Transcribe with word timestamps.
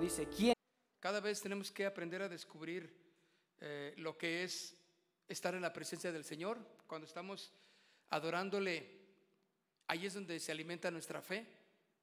dice, 0.00 0.26
¿quién? 0.28 0.54
Cada 0.98 1.20
vez 1.20 1.42
tenemos 1.42 1.70
que 1.70 1.84
aprender 1.84 2.22
a 2.22 2.28
descubrir 2.28 2.90
eh, 3.60 3.92
lo 3.98 4.16
que 4.16 4.44
es 4.44 4.74
estar 5.28 5.54
en 5.54 5.60
la 5.60 5.72
presencia 5.72 6.10
del 6.10 6.24
Señor. 6.24 6.58
Cuando 6.86 7.06
estamos 7.06 7.52
adorándole, 8.08 8.98
ahí 9.88 10.06
es 10.06 10.14
donde 10.14 10.40
se 10.40 10.52
alimenta 10.52 10.90
nuestra 10.90 11.20
fe, 11.20 11.46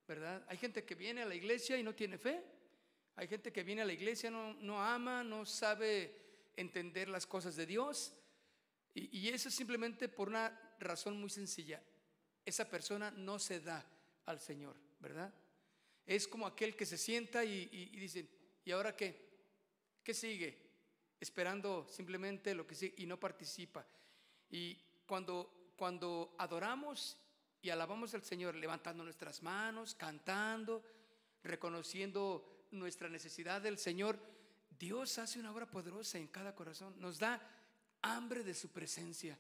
¿verdad? 0.07 0.46
Hay 0.47 0.57
gente 0.57 0.86
que 0.86 0.94
viene 0.94 1.23
a 1.23 1.25
la 1.25 1.33
iglesia 1.33 1.78
y 1.78 1.83
no 1.83 1.96
tiene 1.96 2.20
fe. 2.20 2.44
Hay 3.15 3.28
gente 3.28 3.52
que 3.52 3.63
viene 3.63 3.81
a 3.81 3.86
la 3.86 3.94
iglesia, 3.94 4.29
no, 4.29 4.54
no 4.54 4.82
ama, 4.82 5.24
no 5.24 5.44
sabe 5.44 6.52
entender 6.56 7.10
las 7.10 7.26
cosas 7.26 7.56
de 7.56 7.66
Dios. 7.66 8.14
Y, 8.94 9.18
y 9.18 9.29
eso 9.29 9.50
es 9.50 9.56
simplemente 9.56 10.08
por 10.08 10.29
una 10.29 10.76
razón 10.79 11.20
muy 11.20 11.32
sencilla. 11.32 11.82
Esa 12.46 12.70
persona 12.70 13.10
no 13.10 13.40
se 13.40 13.60
da 13.60 13.84
al 14.28 14.40
Señor, 14.40 14.76
¿verdad? 15.00 15.34
Es 16.08 16.27
como 16.27 16.48
aquel 16.48 16.76
que 16.76 16.85
se 16.85 16.98
sienta 16.98 17.44
y, 17.44 17.70
y, 17.71 17.91
y 17.94 17.99
dice, 17.99 18.27
¿y 18.66 18.71
ahora 18.71 18.95
qué? 18.95 19.27
¿Qué 20.04 20.13
sigue? 20.13 20.58
Esperando 21.20 21.86
simplemente 21.90 22.55
lo 22.55 22.66
que 22.66 22.76
sigue 22.76 22.95
y 22.98 23.05
no 23.05 23.20
participa. 23.20 23.86
Y 24.49 24.76
cuando, 25.05 25.73
cuando 25.76 26.34
adoramos 26.38 27.18
y 27.62 27.70
alabamos 27.70 28.13
al 28.13 28.23
Señor, 28.23 28.55
levantando 28.55 29.04
nuestras 29.04 29.44
manos, 29.44 29.96
cantando, 29.96 30.84
reconociendo 31.44 32.68
nuestra 32.71 33.10
necesidad 33.10 33.62
del 33.62 33.77
Señor, 33.77 34.18
Dios 34.80 35.18
hace 35.18 35.40
una 35.40 35.52
obra 35.52 35.70
poderosa 35.70 36.18
en 36.18 36.27
cada 36.27 36.55
corazón. 36.55 36.94
Nos 36.99 37.20
da 37.20 37.41
hambre 38.02 38.44
de 38.44 38.54
su 38.54 38.70
presencia. 38.70 39.38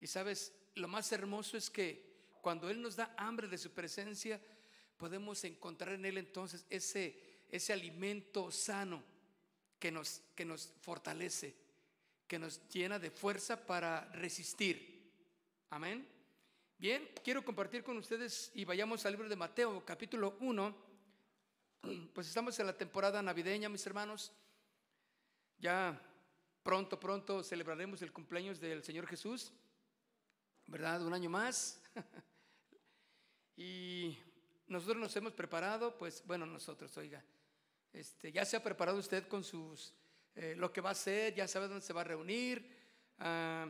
Y 0.00 0.06
sabes, 0.06 0.52
lo 0.74 0.88
más 0.88 1.10
hermoso 1.12 1.56
es 1.56 1.70
que 1.70 2.10
cuando 2.40 2.68
Él 2.68 2.82
nos 2.82 2.96
da 2.96 3.14
hambre 3.16 3.48
de 3.48 3.58
su 3.58 3.70
presencia, 3.70 4.40
podemos 5.00 5.42
encontrar 5.44 5.94
en 5.94 6.04
Él 6.04 6.18
entonces 6.18 6.66
ese, 6.68 7.18
ese 7.48 7.72
alimento 7.72 8.50
sano 8.50 9.02
que 9.78 9.90
nos, 9.90 10.20
que 10.36 10.44
nos 10.44 10.74
fortalece, 10.82 11.56
que 12.28 12.38
nos 12.38 12.68
llena 12.68 12.98
de 12.98 13.10
fuerza 13.10 13.66
para 13.66 14.04
resistir. 14.12 15.10
Amén. 15.70 16.06
Bien, 16.76 17.08
quiero 17.24 17.42
compartir 17.42 17.82
con 17.82 17.96
ustedes 17.96 18.52
y 18.54 18.66
vayamos 18.66 19.06
al 19.06 19.12
libro 19.12 19.28
de 19.30 19.36
Mateo, 19.36 19.82
capítulo 19.86 20.36
1. 20.40 20.90
Pues 22.12 22.28
estamos 22.28 22.60
en 22.60 22.66
la 22.66 22.76
temporada 22.76 23.22
navideña, 23.22 23.70
mis 23.70 23.86
hermanos. 23.86 24.30
Ya 25.56 25.98
pronto, 26.62 27.00
pronto 27.00 27.42
celebraremos 27.42 28.02
el 28.02 28.12
cumpleaños 28.12 28.60
del 28.60 28.84
Señor 28.84 29.06
Jesús, 29.06 29.50
¿verdad? 30.66 31.00
Un 31.06 31.14
año 31.14 31.30
más. 31.30 31.80
y 33.56 34.18
nosotros 34.70 34.98
nos 34.98 35.16
hemos 35.16 35.32
preparado, 35.32 35.98
pues 35.98 36.22
bueno, 36.24 36.46
nosotros, 36.46 36.96
oiga, 36.96 37.22
este, 37.92 38.30
ya 38.30 38.44
se 38.44 38.56
ha 38.56 38.62
preparado 38.62 38.98
usted 38.98 39.26
con 39.26 39.42
sus, 39.42 39.92
eh, 40.36 40.54
lo 40.56 40.72
que 40.72 40.80
va 40.80 40.90
a 40.90 40.92
hacer, 40.92 41.34
ya 41.34 41.48
sabe 41.48 41.66
dónde 41.66 41.84
se 41.84 41.92
va 41.92 42.02
a 42.02 42.04
reunir, 42.04 42.70
ah, 43.18 43.66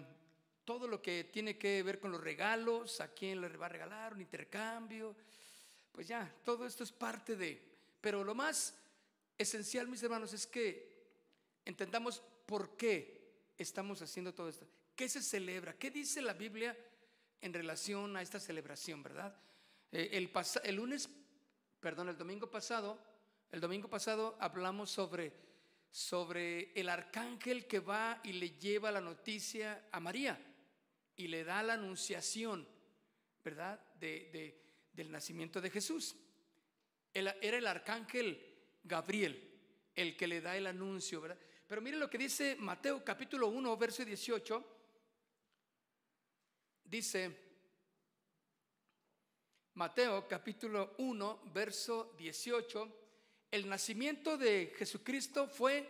todo 0.63 0.87
lo 0.87 1.01
que 1.01 1.25
tiene 1.25 1.57
que 1.57 1.83
ver 1.83 1.99
con 1.99 2.13
los 2.13 2.21
regalos, 2.21 3.01
a 3.01 3.09
quién 3.15 3.41
le 3.41 3.49
va 3.49 3.65
a 3.65 3.71
regalar, 3.71 4.13
un 4.13 4.21
intercambio, 4.21 5.17
pues 5.91 6.07
ya, 6.07 6.31
todo 6.45 6.67
esto 6.67 6.85
es 6.85 6.93
parte 6.93 7.35
de, 7.35 7.61
pero 8.03 8.23
lo 8.23 8.35
más 8.35 8.75
esencial, 9.39 9.89
mis 9.89 10.03
hermanos, 10.03 10.35
es 10.35 10.47
que 10.47 10.87
entendamos 11.65 12.23
por 12.45 12.77
qué 12.77 13.55
estamos 13.57 14.03
haciendo 14.03 14.35
todo 14.35 14.51
esto, 14.51 14.69
qué 14.95 15.09
se 15.09 15.23
celebra, 15.23 15.79
qué 15.79 15.91
dice 15.91 16.21
la 16.21 16.35
Biblia 16.35 16.77
en 17.41 17.55
relación 17.55 18.19
a 18.19 18.23
esta 18.23 18.39
celebración, 18.39 19.03
¿verdad? 19.03 19.35
Eh, 19.93 20.11
el, 20.13 20.31
el 20.65 20.75
lunes, 20.77 21.09
perdón, 21.81 22.09
el 22.09 22.19
domingo 22.19 22.51
pasado, 22.51 22.99
el 23.51 23.61
domingo 23.61 23.89
pasado 23.89 24.37
hablamos 24.41 24.91
sobre, 24.91 25.33
sobre 25.91 26.73
el 26.79 26.89
arcángel 26.89 27.67
que 27.67 27.81
va 27.81 28.21
y 28.23 28.33
le 28.33 28.51
lleva 28.51 28.93
la 28.93 29.01
noticia 29.01 29.89
a 29.91 30.01
María 30.01 30.39
y 31.17 31.29
le 31.29 31.45
da 31.45 31.63
la 31.63 31.75
anunciación, 31.75 32.67
¿verdad? 33.45 33.81
De, 33.99 34.31
de, 34.33 34.63
del 34.93 35.11
nacimiento 35.11 35.61
de 35.61 35.71
Jesús. 35.71 36.17
era 37.13 37.35
el 37.41 37.67
arcángel 37.67 38.47
Gabriel 38.85 39.51
el 39.95 40.17
que 40.17 40.27
le 40.27 40.41
da 40.41 40.57
el 40.57 40.67
anuncio, 40.67 41.21
¿verdad? 41.21 41.39
Pero 41.67 41.83
miren 41.83 42.01
lo 42.01 42.11
que 42.11 42.19
dice 42.19 42.57
Mateo 42.57 43.05
capítulo 43.05 43.49
1, 43.49 43.77
verso 43.77 44.05
18. 44.05 44.77
Dice, 46.85 47.50
Mateo 49.81 50.29
capítulo 50.29 50.93
1, 50.99 51.41
verso 51.55 52.13
18 52.19 53.47
el 53.51 53.67
nacimiento 53.67 54.37
de 54.37 54.75
Jesucristo 54.77 55.49
fue 55.49 55.89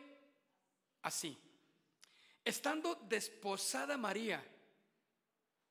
así. 1.03 1.37
Estando 2.45 2.95
desposada 3.09 3.97
María, 3.97 4.47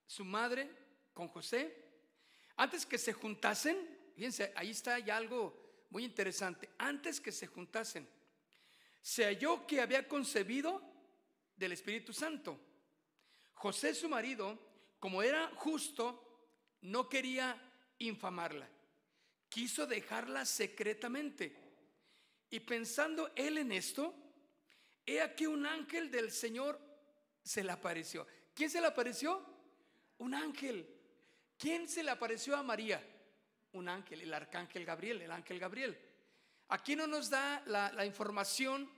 su 0.05 0.25
madre, 0.25 0.69
con 1.13 1.29
José, 1.29 1.73
antes 2.57 2.85
que 2.85 2.97
se 2.97 3.13
juntasen, 3.13 3.77
fíjense, 4.15 4.51
ahí 4.53 4.71
está 4.71 4.99
ya 4.99 5.15
algo 5.15 5.85
muy 5.89 6.03
interesante, 6.03 6.67
antes 6.77 7.21
que 7.21 7.31
se 7.31 7.47
juntasen, 7.47 8.05
se 9.01 9.23
halló 9.23 9.65
que 9.65 9.79
había 9.79 10.05
concebido 10.09 10.81
del 11.55 11.71
Espíritu 11.71 12.11
Santo. 12.11 12.59
José, 13.53 13.95
su 13.95 14.09
marido, 14.09 14.59
como 14.99 15.23
era 15.23 15.49
justo, 15.55 16.25
no 16.81 17.07
quería 17.07 17.65
infamarla, 17.99 18.67
quiso 19.47 19.85
dejarla 19.85 20.45
secretamente. 20.45 21.55
Y 22.49 22.59
pensando 22.61 23.31
él 23.35 23.59
en 23.59 23.71
esto, 23.71 24.15
he 25.05 25.21
aquí 25.21 25.45
un 25.45 25.65
ángel 25.65 26.09
del 26.09 26.31
Señor 26.31 26.79
se 27.43 27.63
le 27.63 27.71
apareció. 27.71 28.25
¿Quién 28.53 28.69
se 28.69 28.81
le 28.81 28.87
apareció? 28.87 29.45
Un 30.17 30.33
ángel. 30.33 30.87
¿Quién 31.57 31.87
se 31.87 32.03
le 32.03 32.11
apareció 32.11 32.55
a 32.55 32.63
María? 32.63 33.03
Un 33.73 33.87
ángel, 33.87 34.21
el 34.21 34.33
arcángel 34.33 34.85
Gabriel, 34.85 35.21
el 35.21 35.31
ángel 35.31 35.59
Gabriel. 35.59 35.99
Aquí 36.69 36.95
no 36.95 37.05
nos 37.07 37.29
da 37.29 37.61
la, 37.65 37.91
la 37.91 38.05
información 38.05 38.89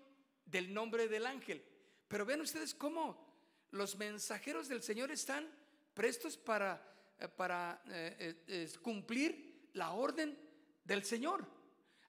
del 0.46 0.74
nombre 0.74 1.08
del 1.08 1.26
ángel, 1.26 1.64
pero 2.08 2.26
ven 2.26 2.42
ustedes 2.42 2.76
cómo 2.76 3.32
los 3.72 3.98
mensajeros 3.98 4.68
del 4.68 4.84
Señor 4.84 5.12
están 5.12 5.50
prestos 5.94 6.38
para, 6.38 6.91
para 7.30 7.82
eh, 7.88 8.44
eh, 8.48 8.70
cumplir 8.82 9.70
la 9.74 9.92
orden 9.92 10.38
del 10.84 11.04
Señor. 11.04 11.46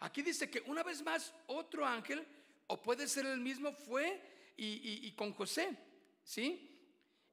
Aquí 0.01 0.23
dice 0.23 0.51
que 0.51 0.63
una 0.67 0.83
vez 0.83 1.03
más 1.03 1.33
otro 1.47 1.87
ángel, 1.87 2.27
o 2.67 2.83
puede 2.83 3.07
ser 3.07 3.27
el 3.27 3.41
mismo, 3.41 3.73
fue 3.73 4.21
y, 4.57 5.13
con 5.13 5.33
José, 5.33 5.77
¿sí? 6.25 6.69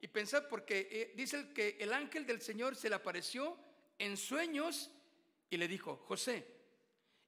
Y 0.01 0.07
pensar, 0.07 0.47
porque 0.47 0.87
eh, 0.91 1.13
dice 1.15 1.51
que 1.53 1.77
el 1.79 1.93
ángel 1.93 2.25
del 2.25 2.41
Señor 2.41 2.75
se 2.75 2.89
le 2.89 2.95
apareció 2.95 3.57
en 3.97 4.17
sueños 4.17 4.91
y 5.49 5.57
le 5.57 5.67
dijo, 5.67 5.97
José, 6.07 6.45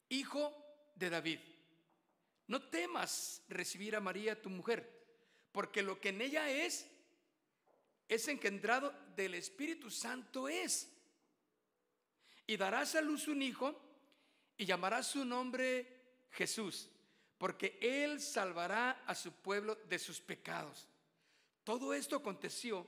hijo 0.09 0.53
de 0.95 1.09
David, 1.09 1.39
no 2.47 2.61
temas 2.69 3.43
recibir 3.49 3.95
a 3.95 3.99
María 3.99 4.41
tu 4.41 4.49
mujer, 4.49 4.89
porque 5.51 5.81
lo 5.81 5.99
que 5.99 6.09
en 6.09 6.21
ella 6.21 6.49
es, 6.49 6.87
es 8.11 8.27
engendrado 8.27 8.93
del 9.15 9.35
Espíritu 9.35 9.89
Santo 9.89 10.49
es. 10.49 10.91
Y 12.45 12.57
darás 12.57 12.93
a 12.95 13.01
luz 13.01 13.29
un 13.29 13.41
hijo 13.41 13.73
y 14.57 14.65
llamará 14.65 15.01
su 15.01 15.23
nombre 15.23 16.27
Jesús, 16.31 16.89
porque 17.37 17.79
Él 17.81 18.19
salvará 18.19 19.03
a 19.07 19.15
su 19.15 19.31
pueblo 19.31 19.75
de 19.87 19.97
sus 19.97 20.19
pecados. 20.19 20.89
Todo 21.63 21.93
esto 21.93 22.17
aconteció 22.17 22.85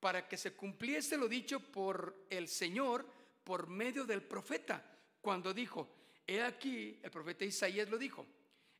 para 0.00 0.26
que 0.26 0.36
se 0.36 0.52
cumpliese 0.54 1.16
lo 1.16 1.28
dicho 1.28 1.60
por 1.60 2.26
el 2.28 2.48
Señor 2.48 3.08
por 3.44 3.68
medio 3.68 4.04
del 4.04 4.24
profeta, 4.24 4.84
cuando 5.20 5.54
dijo, 5.54 5.88
he 6.26 6.42
aquí, 6.42 6.98
el 7.00 7.12
profeta 7.12 7.44
Isaías 7.44 7.88
lo 7.88 7.96
dijo, 7.96 8.26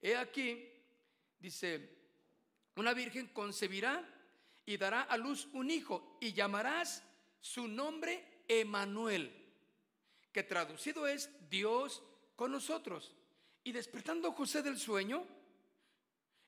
he 0.02 0.16
aquí, 0.16 0.72
dice, 1.38 1.88
una 2.74 2.92
virgen 2.94 3.28
concebirá 3.28 4.17
y 4.68 4.76
dará 4.76 5.00
a 5.00 5.16
luz 5.16 5.48
un 5.54 5.70
hijo 5.70 6.18
y 6.20 6.34
llamarás 6.34 7.02
su 7.40 7.66
nombre 7.66 8.42
Emanuel, 8.46 9.32
que 10.30 10.42
traducido 10.42 11.06
es 11.06 11.30
Dios 11.48 12.02
con 12.36 12.52
nosotros. 12.52 13.14
Y 13.64 13.72
despertando 13.72 14.30
José 14.32 14.60
del 14.60 14.78
sueño, 14.78 15.26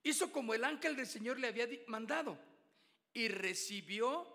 hizo 0.03 0.31
como 0.31 0.53
el 0.53 0.65
ángel 0.65 0.97
del 0.97 1.07
Señor 1.07 1.39
le 1.39 1.49
había 1.49 1.67
mandado 1.87 2.39
y 3.15 3.29
recibió 3.29 4.29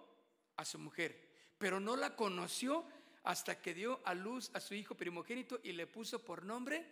a 0.55 0.65
su 0.65 0.79
mujer, 0.79 1.53
pero 1.59 1.79
no 1.79 1.95
la 1.95 2.15
conoció 2.15 2.87
hasta 3.21 3.61
que 3.61 3.75
dio 3.75 4.01
a 4.03 4.15
luz 4.15 4.49
a 4.55 4.61
su 4.61 4.73
hijo 4.73 4.95
primogénito 4.95 5.59
y 5.63 5.73
le 5.73 5.85
puso 5.85 6.25
por 6.25 6.43
nombre 6.43 6.83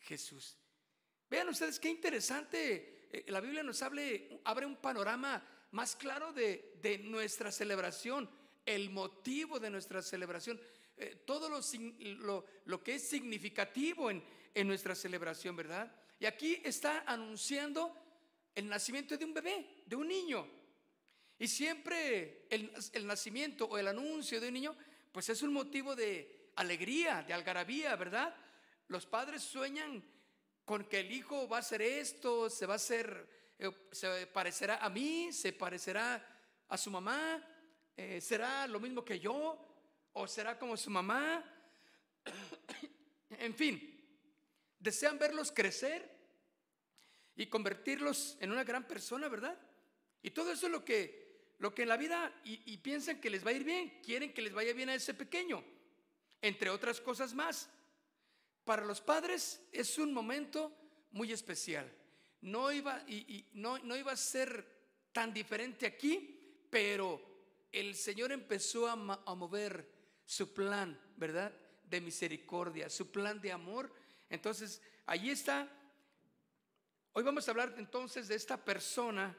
Jesús. 0.00 0.58
Vean 1.30 1.48
ustedes 1.48 1.80
qué 1.80 1.88
interesante, 1.88 3.08
eh, 3.10 3.24
la 3.28 3.40
Biblia 3.40 3.62
nos 3.62 3.80
hable, 3.80 4.42
abre 4.44 4.66
un 4.66 4.76
panorama 4.76 5.42
más 5.70 5.96
claro 5.96 6.32
de, 6.32 6.74
de 6.80 6.98
nuestra 6.98 7.52
celebración, 7.52 8.28
el 8.64 8.90
motivo 8.90 9.58
de 9.58 9.70
nuestra 9.70 10.02
celebración. 10.02 10.60
Eh, 10.96 11.22
todo 11.24 11.48
lo, 11.48 12.44
lo, 12.64 12.82
que 12.82 12.96
es 12.96 13.08
significativo 13.08 14.10
en, 14.10 14.22
en 14.54 14.66
nuestra 14.66 14.94
celebración, 14.94 15.54
¿verdad? 15.54 15.94
Y 16.18 16.26
aquí 16.26 16.60
está 16.64 17.04
anunciando 17.06 17.94
el 18.54 18.68
nacimiento 18.68 19.16
de 19.16 19.24
un 19.24 19.32
bebé, 19.32 19.84
de 19.86 19.94
un 19.94 20.08
niño. 20.08 20.48
Y 21.38 21.46
siempre 21.46 22.46
el, 22.50 22.72
el, 22.92 23.06
nacimiento 23.06 23.66
o 23.66 23.78
el 23.78 23.86
anuncio 23.86 24.40
de 24.40 24.48
un 24.48 24.54
niño, 24.54 24.76
pues 25.12 25.28
es 25.28 25.42
un 25.42 25.52
motivo 25.52 25.94
de 25.94 26.50
alegría, 26.56 27.22
de 27.22 27.32
algarabía, 27.32 27.94
¿verdad? 27.94 28.34
Los 28.88 29.06
padres 29.06 29.42
sueñan 29.42 30.02
con 30.64 30.84
que 30.84 31.00
el 31.00 31.12
hijo 31.12 31.48
va 31.48 31.58
a 31.58 31.60
hacer 31.60 31.80
esto, 31.80 32.50
se 32.50 32.66
va 32.66 32.74
a 32.74 32.76
hacer, 32.76 33.28
se 33.90 34.26
parecerá 34.28 34.76
a 34.76 34.88
mí, 34.88 35.32
se 35.32 35.52
parecerá 35.52 36.24
a 36.68 36.78
su 36.78 36.90
mamá, 36.90 37.42
eh, 37.96 38.20
será 38.20 38.66
lo 38.66 38.78
mismo 38.78 39.04
que 39.04 39.18
yo, 39.18 39.58
o 40.12 40.26
será 40.28 40.58
como 40.58 40.76
su 40.76 40.90
mamá. 40.90 41.44
en 43.30 43.54
fin, 43.54 43.98
desean 44.78 45.18
verlos 45.18 45.50
crecer 45.52 46.16
y 47.34 47.46
convertirlos 47.46 48.36
en 48.40 48.52
una 48.52 48.64
gran 48.64 48.86
persona, 48.86 49.28
¿verdad? 49.28 49.58
Y 50.22 50.30
todo 50.30 50.52
eso 50.52 50.66
es 50.66 50.72
lo 50.72 50.84
que, 50.84 51.54
lo 51.58 51.74
que 51.74 51.82
en 51.82 51.88
la 51.88 51.96
vida, 51.96 52.32
y, 52.44 52.76
piensan 52.78 53.20
que 53.20 53.30
les 53.30 53.44
va 53.44 53.50
a 53.50 53.54
ir 53.54 53.64
bien, 53.64 54.00
quieren 54.02 54.32
que 54.32 54.42
les 54.42 54.52
vaya 54.52 54.72
bien 54.72 54.88
a 54.88 54.94
ese 54.94 55.14
pequeño, 55.14 55.64
entre 56.42 56.70
otras 56.70 57.00
cosas 57.00 57.34
más. 57.34 57.68
Para 58.64 58.84
los 58.84 59.00
padres 59.00 59.60
es 59.72 59.98
un 59.98 60.12
momento 60.12 60.76
muy 61.10 61.32
especial. 61.32 61.90
No 62.40 62.70
iba, 62.72 63.02
y, 63.08 63.46
no, 63.54 63.78
no 63.78 63.96
iba 63.96 64.12
a 64.12 64.16
ser 64.16 64.66
tan 65.12 65.32
diferente 65.32 65.86
aquí, 65.86 66.66
pero 66.70 67.20
el 67.72 67.94
Señor 67.94 68.32
empezó 68.32 68.88
a, 68.88 68.92
a 68.92 69.34
mover 69.34 69.90
su 70.24 70.52
plan, 70.54 70.98
¿verdad? 71.16 71.52
De 71.84 72.00
misericordia, 72.00 72.88
su 72.90 73.10
plan 73.10 73.40
de 73.40 73.52
amor. 73.52 73.92
Entonces, 74.28 74.82
allí 75.06 75.30
está 75.30 75.68
Hoy 77.18 77.24
vamos 77.24 77.48
a 77.48 77.50
hablar 77.50 77.74
entonces 77.78 78.28
de 78.28 78.36
esta 78.36 78.64
persona 78.64 79.36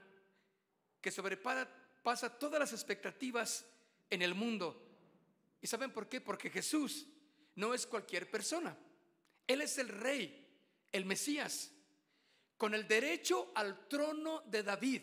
que 1.00 1.12
sobrepasa 1.12 2.38
todas 2.38 2.60
las 2.60 2.74
expectativas 2.74 3.66
en 4.10 4.22
el 4.22 4.36
mundo. 4.36 4.86
¿Y 5.62 5.68
saben 5.68 5.94
por 5.94 6.10
qué? 6.10 6.20
Porque 6.20 6.50
Jesús 6.50 7.08
no 7.56 7.74
es 7.74 7.88
cualquier 7.88 8.30
persona. 8.30 8.78
Él 9.48 9.62
es 9.62 9.78
el 9.78 9.88
rey, 9.88 10.46
el 10.92 11.06
Mesías, 11.06 11.72
con 12.60 12.76
el 12.76 12.88
derecho 12.88 13.52
al 13.56 13.88
trono 13.88 14.44
de 14.46 14.62
David, 14.62 15.02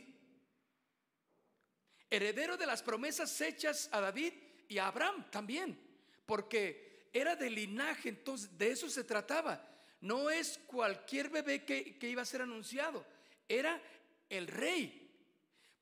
heredero 2.08 2.56
de 2.56 2.66
las 2.66 2.84
promesas 2.84 3.40
hechas 3.40 3.88
a 3.90 4.00
David 4.00 4.32
y 4.68 4.78
a 4.78 4.86
Abraham 4.86 5.28
también, 5.32 5.76
porque 6.24 7.08
era 7.12 7.34
del 7.34 7.56
linaje, 7.56 8.10
entonces 8.10 8.56
de 8.56 8.70
eso 8.70 8.88
se 8.88 9.02
trataba 9.02 9.72
no 10.00 10.30
es 10.30 10.58
cualquier 10.66 11.28
bebé 11.30 11.64
que, 11.64 11.98
iba 12.02 12.22
a 12.22 12.26
ser 12.26 12.42
anunciado, 12.42 13.04
era 13.48 13.80
el 14.28 14.46
rey, 14.46 15.10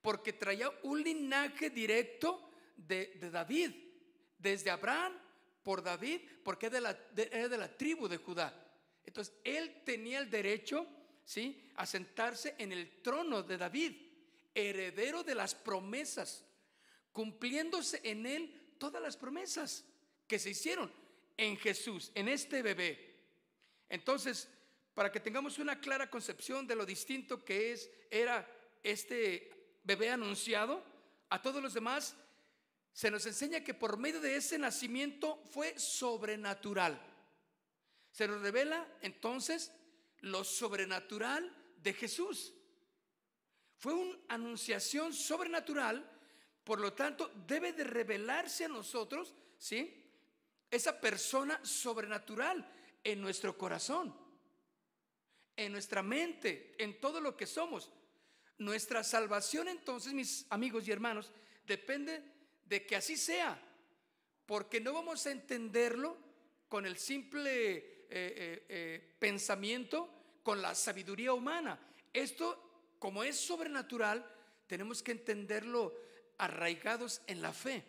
porque 0.00 0.32
traía 0.32 0.70
un 0.82 1.02
linaje 1.02 1.70
directo 1.70 2.50
de, 2.76 3.18
David, 3.30 3.72
desde 4.38 4.70
Abraham 4.70 5.12
por 5.62 5.82
David, 5.82 6.20
porque 6.42 6.66
era 6.66 6.94
de, 7.12 7.58
la, 7.58 7.76
tribu 7.76 8.08
de 8.08 8.18
Judá. 8.18 8.54
Entonces, 9.04 9.34
él 9.44 9.82
tenía 9.84 10.18
el 10.20 10.30
derecho, 10.30 10.86
¿sí?, 11.24 11.70
a 11.76 11.86
sentarse 11.86 12.54
en 12.58 12.72
el 12.72 13.02
trono 13.02 13.42
de 13.42 13.56
David, 13.56 13.92
heredero 14.54 15.22
de 15.22 15.34
las 15.34 15.54
promesas, 15.54 16.44
cumpliéndose 17.12 18.00
en 18.04 18.26
él 18.26 18.74
todas 18.78 19.02
las 19.02 19.16
promesas 19.16 19.84
que 20.26 20.38
se 20.38 20.50
hicieron 20.50 20.92
en 21.36 21.56
Jesús, 21.56 22.12
en 22.14 22.28
este 22.28 22.62
bebé. 22.62 23.14
Entonces, 23.88 24.48
para 24.94 25.10
que 25.10 25.20
tengamos 25.20 25.58
una 25.58 25.80
clara 25.80 26.08
concepción 26.08 26.66
de 26.66 26.76
lo 26.76 26.86
distinto 26.86 27.44
que 27.44 27.72
es, 27.72 27.90
era 28.10 28.48
este 28.82 29.78
bebé 29.82 30.10
anunciado, 30.10 30.84
a 31.30 31.42
todos 31.42 31.62
los 31.62 31.74
demás 31.74 32.16
se 32.92 33.10
nos 33.10 33.26
enseña 33.26 33.64
que 33.64 33.74
por 33.74 33.98
medio 33.98 34.20
de 34.20 34.36
ese 34.36 34.56
nacimiento 34.56 35.42
fue 35.50 35.76
sobrenatural. 35.78 37.00
Se 38.12 38.28
nos 38.28 38.40
revela 38.40 38.86
entonces 39.00 39.72
lo 40.24 40.44
sobrenatural 40.44 41.54
de 41.82 41.92
Jesús. 41.92 42.52
Fue 43.78 43.94
una 43.94 44.18
anunciación 44.28 45.12
sobrenatural, 45.12 46.10
por 46.64 46.80
lo 46.80 46.92
tanto 46.92 47.30
debe 47.46 47.72
de 47.72 47.84
revelarse 47.84 48.64
a 48.64 48.68
nosotros, 48.68 49.34
¿sí? 49.58 50.02
Esa 50.70 51.00
persona 51.00 51.60
sobrenatural 51.64 52.66
en 53.04 53.20
nuestro 53.20 53.56
corazón, 53.56 54.16
en 55.56 55.72
nuestra 55.72 56.02
mente, 56.02 56.74
en 56.78 57.00
todo 57.00 57.20
lo 57.20 57.36
que 57.36 57.46
somos. 57.46 57.90
Nuestra 58.56 59.04
salvación 59.04 59.68
entonces, 59.68 60.14
mis 60.14 60.46
amigos 60.48 60.88
y 60.88 60.92
hermanos, 60.92 61.30
depende 61.66 62.22
de 62.64 62.86
que 62.86 62.96
así 62.96 63.16
sea, 63.16 63.60
porque 64.46 64.80
no 64.80 64.94
vamos 64.94 65.26
a 65.26 65.32
entenderlo 65.32 66.16
con 66.68 66.86
el 66.86 66.96
simple 66.96 67.76
eh, 67.76 68.34
eh, 68.36 68.66
eh, 68.68 69.14
pensamiento, 69.18 70.13
con 70.44 70.62
la 70.62 70.76
sabiduría 70.76 71.32
humana. 71.32 71.76
Esto, 72.12 72.94
como 73.00 73.24
es 73.24 73.36
sobrenatural, 73.36 74.24
tenemos 74.68 75.02
que 75.02 75.10
entenderlo 75.10 75.92
arraigados 76.38 77.22
en 77.26 77.42
la 77.42 77.52
fe. 77.52 77.82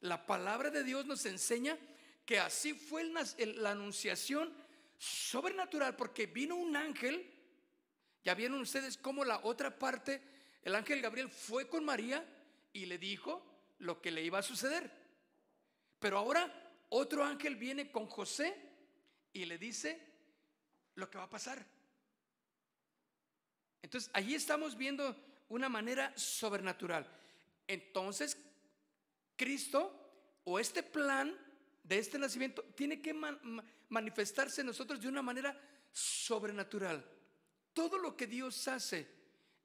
La 0.00 0.26
palabra 0.26 0.70
de 0.70 0.82
Dios 0.84 1.06
nos 1.06 1.24
enseña 1.24 1.78
que 2.26 2.38
así 2.38 2.74
fue 2.74 3.04
la 3.04 3.70
anunciación 3.70 4.52
sobrenatural, 4.98 5.96
porque 5.96 6.26
vino 6.26 6.56
un 6.56 6.76
ángel, 6.76 7.32
ya 8.24 8.34
vieron 8.34 8.60
ustedes 8.60 8.96
cómo 8.96 9.24
la 9.24 9.40
otra 9.44 9.78
parte, 9.78 10.20
el 10.62 10.74
ángel 10.74 11.00
Gabriel 11.00 11.28
fue 11.30 11.68
con 11.68 11.84
María 11.84 12.26
y 12.72 12.86
le 12.86 12.98
dijo 12.98 13.44
lo 13.78 14.02
que 14.02 14.10
le 14.10 14.22
iba 14.22 14.40
a 14.40 14.42
suceder. 14.42 14.90
Pero 16.00 16.18
ahora 16.18 16.52
otro 16.88 17.24
ángel 17.24 17.54
viene 17.54 17.92
con 17.92 18.06
José 18.06 18.54
y 19.32 19.44
le 19.44 19.58
dice 19.58 20.11
lo 20.94 21.10
que 21.10 21.18
va 21.18 21.24
a 21.24 21.30
pasar. 21.30 21.64
Entonces, 23.82 24.10
allí 24.14 24.34
estamos 24.34 24.76
viendo 24.76 25.16
una 25.48 25.68
manera 25.68 26.12
sobrenatural. 26.16 27.06
Entonces, 27.66 28.36
Cristo 29.36 30.40
o 30.44 30.58
este 30.58 30.82
plan 30.82 31.36
de 31.82 31.98
este 31.98 32.18
nacimiento 32.18 32.62
tiene 32.76 33.02
que 33.02 33.14
manifestarse 33.88 34.60
en 34.60 34.68
nosotros 34.68 35.00
de 35.00 35.08
una 35.08 35.22
manera 35.22 35.58
sobrenatural. 35.90 37.04
Todo 37.72 37.98
lo 37.98 38.16
que 38.16 38.26
Dios 38.26 38.68
hace 38.68 39.08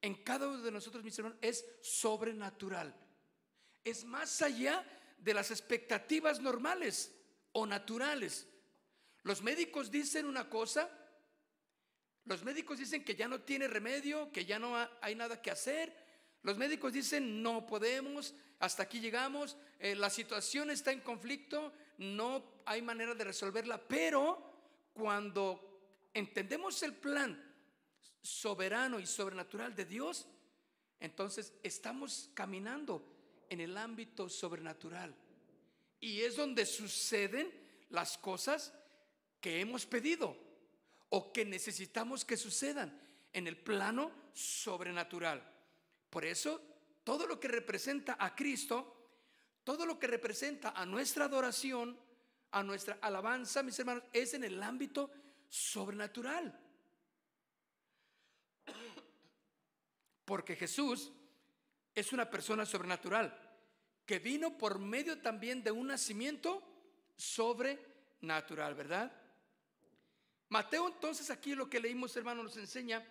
en 0.01 0.23
cada 0.23 0.47
uno 0.47 0.61
de 0.61 0.71
nosotros, 0.71 1.03
mis 1.03 1.17
hermanos, 1.17 1.37
es 1.41 1.65
sobrenatural. 1.81 2.93
Es 3.83 4.03
más 4.03 4.41
allá 4.41 4.85
de 5.17 5.33
las 5.33 5.51
expectativas 5.51 6.39
normales 6.39 7.13
o 7.51 7.65
naturales. 7.65 8.47
Los 9.23 9.41
médicos 9.41 9.91
dicen 9.91 10.25
una 10.25 10.49
cosa, 10.49 10.89
los 12.27 12.43
médicos 12.43 12.77
dicen 12.77 13.05
que 13.05 13.15
ya 13.15 13.27
no 13.27 13.41
tiene 13.41 13.67
remedio, 13.67 14.31
que 14.31 14.45
ya 14.45 14.59
no 14.59 14.75
hay 15.01 15.15
nada 15.15 15.41
que 15.41 15.49
hacer. 15.49 15.95
Los 16.43 16.57
médicos 16.57 16.91
dicen 16.91 17.41
no 17.41 17.65
podemos, 17.65 18.33
hasta 18.59 18.83
aquí 18.83 18.99
llegamos, 18.99 19.57
eh, 19.79 19.95
la 19.95 20.09
situación 20.09 20.69
está 20.69 20.91
en 20.91 20.99
conflicto, 20.99 21.73
no 21.99 22.61
hay 22.65 22.81
manera 22.81 23.15
de 23.15 23.23
resolverla, 23.23 23.77
pero 23.77 24.91
cuando 24.93 26.09
entendemos 26.13 26.83
el 26.83 26.95
plan 26.95 27.41
soberano 28.21 28.99
y 28.99 29.05
sobrenatural 29.05 29.73
de 29.73 29.85
Dios, 29.85 30.27
entonces 30.99 31.53
estamos 31.63 32.29
caminando 32.33 33.45
en 33.49 33.61
el 33.61 33.77
ámbito 33.77 34.27
sobrenatural. 34.27 35.15
Y 36.01 36.21
es 36.21 36.35
donde 36.35 36.65
suceden 36.65 37.49
las 37.89 38.17
cosas 38.17 38.73
que 39.39 39.61
hemos 39.61 39.85
pedido 39.85 40.46
o 41.09 41.31
que 41.31 41.45
necesitamos 41.45 42.25
que 42.25 42.37
sucedan 42.37 42.99
en 43.33 43.47
el 43.47 43.57
plano 43.57 44.11
sobrenatural. 44.33 45.43
Por 46.09 46.25
eso, 46.25 46.61
todo 47.03 47.27
lo 47.27 47.39
que 47.39 47.47
representa 47.47 48.17
a 48.19 48.35
Cristo 48.35 48.97
todo 49.67 49.85
lo 49.85 49.99
que 49.99 50.07
representa 50.07 50.69
a 50.69 50.85
nuestra 50.85 51.25
adoración, 51.25 51.99
a 52.51 52.63
nuestra 52.63 52.99
alabanza, 53.01 53.61
mis 53.63 53.77
hermanos, 53.77 54.01
es 54.13 54.33
en 54.33 54.45
el 54.45 54.63
ámbito 54.63 55.11
sobrenatural. 55.49 56.57
Porque 60.23 60.55
Jesús 60.55 61.11
es 61.93 62.13
una 62.13 62.29
persona 62.29 62.65
sobrenatural 62.65 63.37
que 64.05 64.19
vino 64.19 64.57
por 64.57 64.79
medio 64.79 65.21
también 65.21 65.61
de 65.61 65.71
un 65.71 65.87
nacimiento 65.87 66.63
sobrenatural, 67.17 68.73
¿verdad? 68.73 69.11
Mateo 70.49 70.87
entonces 70.87 71.29
aquí 71.29 71.55
lo 71.55 71.69
que 71.69 71.79
leímos, 71.79 72.15
hermano, 72.15 72.43
nos 72.43 72.57
enseña 72.57 73.05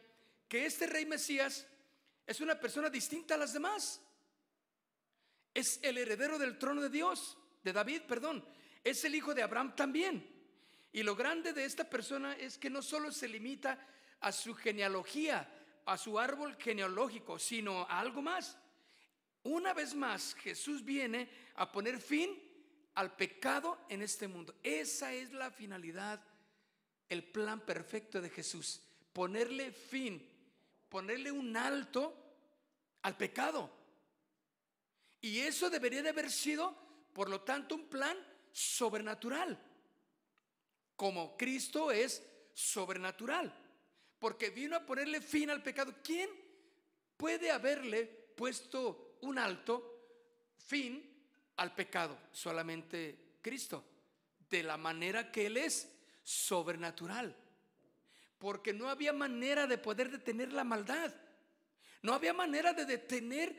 que 0.49 0.65
este 0.65 0.87
rey 0.87 1.05
Mesías 1.05 1.67
es 2.27 2.41
una 2.41 2.59
persona 2.59 2.89
distinta 2.89 3.35
a 3.35 3.39
las 3.39 3.53
demás. 3.53 4.01
Es 5.55 5.79
el 5.83 5.99
heredero 5.99 6.39
del 6.39 6.59
trono 6.59 6.83
de 6.83 6.91
Dios, 6.91 7.37
de 7.63 7.73
David, 7.73 8.03
perdón. 8.03 8.45
Es 8.83 9.05
el 9.05 9.15
hijo 9.15 9.35
de 9.35 9.43
Abraham 9.43 9.75
también. 9.77 10.27
Y 10.93 11.03
lo 11.03 11.15
grande 11.15 11.53
de 11.53 11.65
esta 11.65 11.89
persona 11.89 12.35
es 12.35 12.59
que 12.59 12.71
no 12.71 12.83
solo 12.83 13.13
se 13.13 13.29
limita 13.29 13.79
a 14.21 14.33
su 14.33 14.55
genealogía, 14.55 15.49
a 15.85 15.99
su 15.99 16.19
árbol 16.19 16.57
genealógico, 16.57 17.39
sino 17.39 17.83
a 17.83 18.01
algo 18.01 18.23
más. 18.23 18.57
Una 19.43 19.75
vez 19.75 19.95
más, 19.95 20.35
Jesús 20.35 20.85
viene 20.85 21.29
a 21.55 21.71
poner 21.71 22.01
fin 22.01 22.31
al 22.95 23.15
pecado 23.15 23.79
en 23.89 24.03
este 24.03 24.27
mundo. 24.27 24.55
Esa 24.63 25.13
es 25.13 25.33
la 25.33 25.51
finalidad, 25.51 26.21
el 27.09 27.25
plan 27.25 27.61
perfecto 27.61 28.21
de 28.21 28.31
Jesús. 28.31 28.81
Ponerle 29.13 29.73
fin, 29.73 30.27
ponerle 30.89 31.31
un 31.31 31.57
alto 31.57 32.15
al 33.03 33.17
pecado. 33.17 33.71
Y 35.21 35.41
eso 35.41 35.71
debería 35.71 36.03
de 36.03 36.11
haber 36.11 36.31
sido, 36.31 36.75
por 37.13 37.29
lo 37.29 37.41
tanto, 37.41 37.75
un 37.75 37.89
plan 37.89 38.17
sobrenatural. 38.53 39.59
Como 40.95 41.37
Cristo 41.37 41.91
es 41.91 42.23
sobrenatural. 42.55 43.55
Porque 44.19 44.51
vino 44.51 44.77
a 44.77 44.87
ponerle 44.87 45.21
fin 45.21 45.51
al 45.51 45.63
pecado. 45.63 45.95
¿Quién 46.03 46.31
puede 47.17 47.51
haberle 47.51 48.05
puesto 48.07 49.19
un 49.23 49.39
alto 49.39 50.09
fin 50.57 51.03
al 51.57 51.75
pecado? 51.75 52.19
Solamente 52.33 53.39
Cristo. 53.43 53.85
De 54.49 54.63
la 54.63 54.77
manera 54.77 55.31
que 55.31 55.47
Él 55.47 55.57
es 55.57 55.96
sobrenatural. 56.27 57.37
Porque 58.39 58.73
no 58.73 58.91
había 58.91 59.13
manera 59.13 59.69
de 59.69 59.79
poder 59.79 60.11
detener 60.11 60.53
la 60.53 60.65
maldad. 60.65 61.15
No 62.03 62.13
había 62.13 62.33
manera 62.33 62.73
de 62.73 62.85
detener 62.85 63.57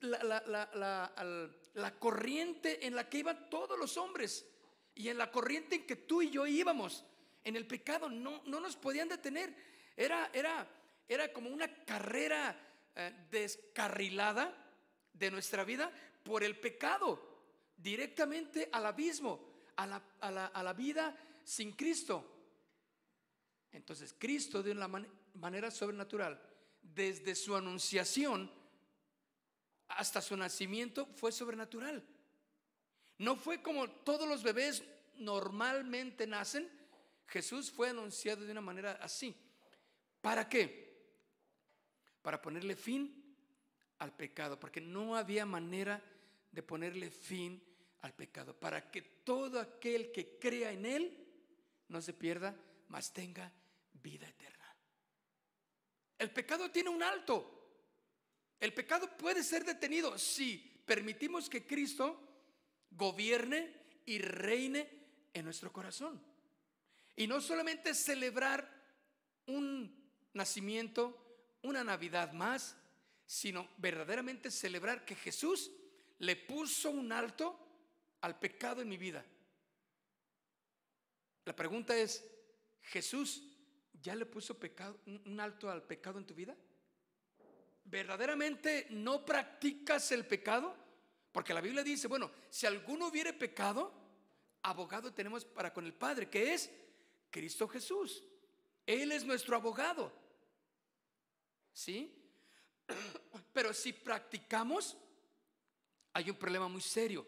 la, 0.00 0.38
corriente 1.98 2.86
en 2.86 2.94
la 2.94 3.08
que 3.08 3.18
iban 3.18 3.50
todos 3.50 3.76
los 3.76 3.96
hombres 3.96 4.46
y 4.94 5.08
en 5.08 5.18
la 5.18 5.32
corriente 5.32 5.74
en 5.74 5.86
que 5.86 5.96
tú 5.96 6.22
y 6.22 6.30
yo 6.30 6.46
íbamos. 6.46 7.04
En 7.42 7.56
el 7.56 7.66
pecado 7.66 8.08
no, 8.08 8.42
no 8.46 8.60
nos 8.60 8.76
podían 8.76 9.08
detener. 9.08 9.52
Era, 9.96 10.30
era, 10.32 10.66
era 11.08 11.32
como 11.32 11.50
una 11.50 11.84
carrera 11.84 12.56
eh, 12.94 13.12
descarrilada 13.28 14.56
de 15.12 15.30
nuestra 15.32 15.64
vida 15.64 15.90
por 16.22 16.44
el 16.44 16.56
pecado, 16.58 17.42
directamente 17.76 18.68
al 18.72 18.86
abismo, 18.86 19.52
a 19.76 19.86
la, 19.86 20.02
a 20.46 20.62
la 20.62 20.72
vida 20.72 21.14
sin 21.44 21.72
Cristo. 21.72 22.30
Entonces 23.72 24.14
Cristo 24.18 24.62
de 24.62 24.72
una 24.72 24.88
manera 25.34 25.70
sobrenatural 25.70 26.40
desde 26.82 27.34
su 27.34 27.56
anunciación 27.56 28.50
hasta 29.88 30.20
su 30.20 30.36
nacimiento 30.36 31.06
fue 31.06 31.32
sobrenatural. 31.32 32.02
No 33.18 33.36
fue 33.36 33.62
como 33.62 33.88
todos 33.88 34.28
los 34.28 34.42
bebés 34.42 34.82
normalmente 35.16 36.26
nacen. 36.26 36.68
Jesús 37.26 37.70
fue 37.70 37.90
anunciado 37.90 38.44
de 38.44 38.52
una 38.52 38.60
manera 38.60 38.92
así. 39.00 39.34
¿Para 40.20 40.48
qué? 40.48 40.84
Para 42.22 42.40
ponerle 42.40 42.76
fin 42.76 43.36
al 43.98 44.14
pecado, 44.14 44.58
porque 44.58 44.80
no 44.80 45.16
había 45.16 45.46
manera 45.46 46.02
de 46.50 46.62
ponerle 46.62 47.10
fin 47.10 47.62
al 48.02 48.14
pecado, 48.14 48.58
para 48.58 48.90
que 48.90 49.02
todo 49.02 49.60
aquel 49.60 50.12
que 50.12 50.38
crea 50.38 50.72
en 50.72 50.86
Él 50.86 51.23
no 51.94 52.02
se 52.02 52.12
pierda, 52.12 52.54
mas 52.88 53.12
tenga 53.12 53.50
vida 54.02 54.28
eterna. 54.28 54.76
El 56.18 56.30
pecado 56.30 56.70
tiene 56.70 56.90
un 56.90 57.02
alto. 57.02 57.50
El 58.58 58.74
pecado 58.74 59.16
puede 59.16 59.44
ser 59.44 59.64
detenido 59.64 60.18
si 60.18 60.58
permitimos 60.84 61.48
que 61.48 61.64
Cristo 61.66 62.20
gobierne 62.90 64.00
y 64.06 64.18
reine 64.18 64.90
en 65.32 65.44
nuestro 65.44 65.72
corazón. 65.72 66.20
Y 67.14 67.28
no 67.28 67.40
solamente 67.40 67.94
celebrar 67.94 68.68
un 69.46 70.10
nacimiento, 70.32 71.56
una 71.62 71.84
Navidad 71.84 72.32
más, 72.32 72.76
sino 73.24 73.68
verdaderamente 73.78 74.50
celebrar 74.50 75.04
que 75.04 75.14
Jesús 75.14 75.70
le 76.18 76.34
puso 76.34 76.90
un 76.90 77.12
alto 77.12 77.56
al 78.20 78.38
pecado 78.38 78.82
en 78.82 78.88
mi 78.88 78.96
vida. 78.96 79.24
La 81.44 81.54
pregunta 81.54 81.96
es, 81.96 82.24
¿Jesús 82.82 83.42
¿Ya 84.04 84.14
le 84.14 84.26
puso 84.26 84.58
pecado, 84.58 85.00
un 85.06 85.40
alto 85.40 85.70
al 85.70 85.82
pecado 85.82 86.18
en 86.18 86.26
tu 86.26 86.34
vida? 86.34 86.54
¿Verdaderamente 87.84 88.86
no 88.90 89.24
practicas 89.24 90.12
el 90.12 90.26
pecado? 90.26 90.76
Porque 91.32 91.54
la 91.54 91.62
Biblia 91.62 91.82
dice, 91.82 92.06
bueno, 92.06 92.30
si 92.50 92.66
alguno 92.66 93.06
hubiere 93.06 93.32
pecado, 93.32 93.94
abogado 94.60 95.14
tenemos 95.14 95.46
para 95.46 95.72
con 95.72 95.86
el 95.86 95.94
Padre, 95.94 96.28
que 96.28 96.52
es 96.52 96.70
Cristo 97.30 97.66
Jesús. 97.66 98.22
Él 98.84 99.10
es 99.10 99.24
nuestro 99.24 99.56
abogado. 99.56 100.12
¿Sí? 101.72 102.14
Pero 103.54 103.72
si 103.72 103.94
practicamos, 103.94 104.98
hay 106.12 106.28
un 106.28 106.36
problema 106.36 106.68
muy 106.68 106.82
serio, 106.82 107.26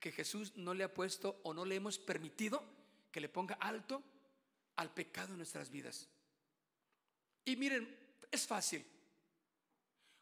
que 0.00 0.10
Jesús 0.10 0.56
no 0.56 0.74
le 0.74 0.82
ha 0.82 0.92
puesto 0.92 1.40
o 1.44 1.54
no 1.54 1.64
le 1.64 1.76
hemos 1.76 1.96
permitido 1.96 2.77
que 3.18 3.22
le 3.22 3.28
ponga 3.28 3.56
alto 3.56 4.00
al 4.76 4.94
pecado 4.94 5.32
en 5.32 5.38
nuestras 5.38 5.68
vidas. 5.70 6.08
Y 7.44 7.56
miren, 7.56 8.16
es 8.30 8.46
fácil. 8.46 8.86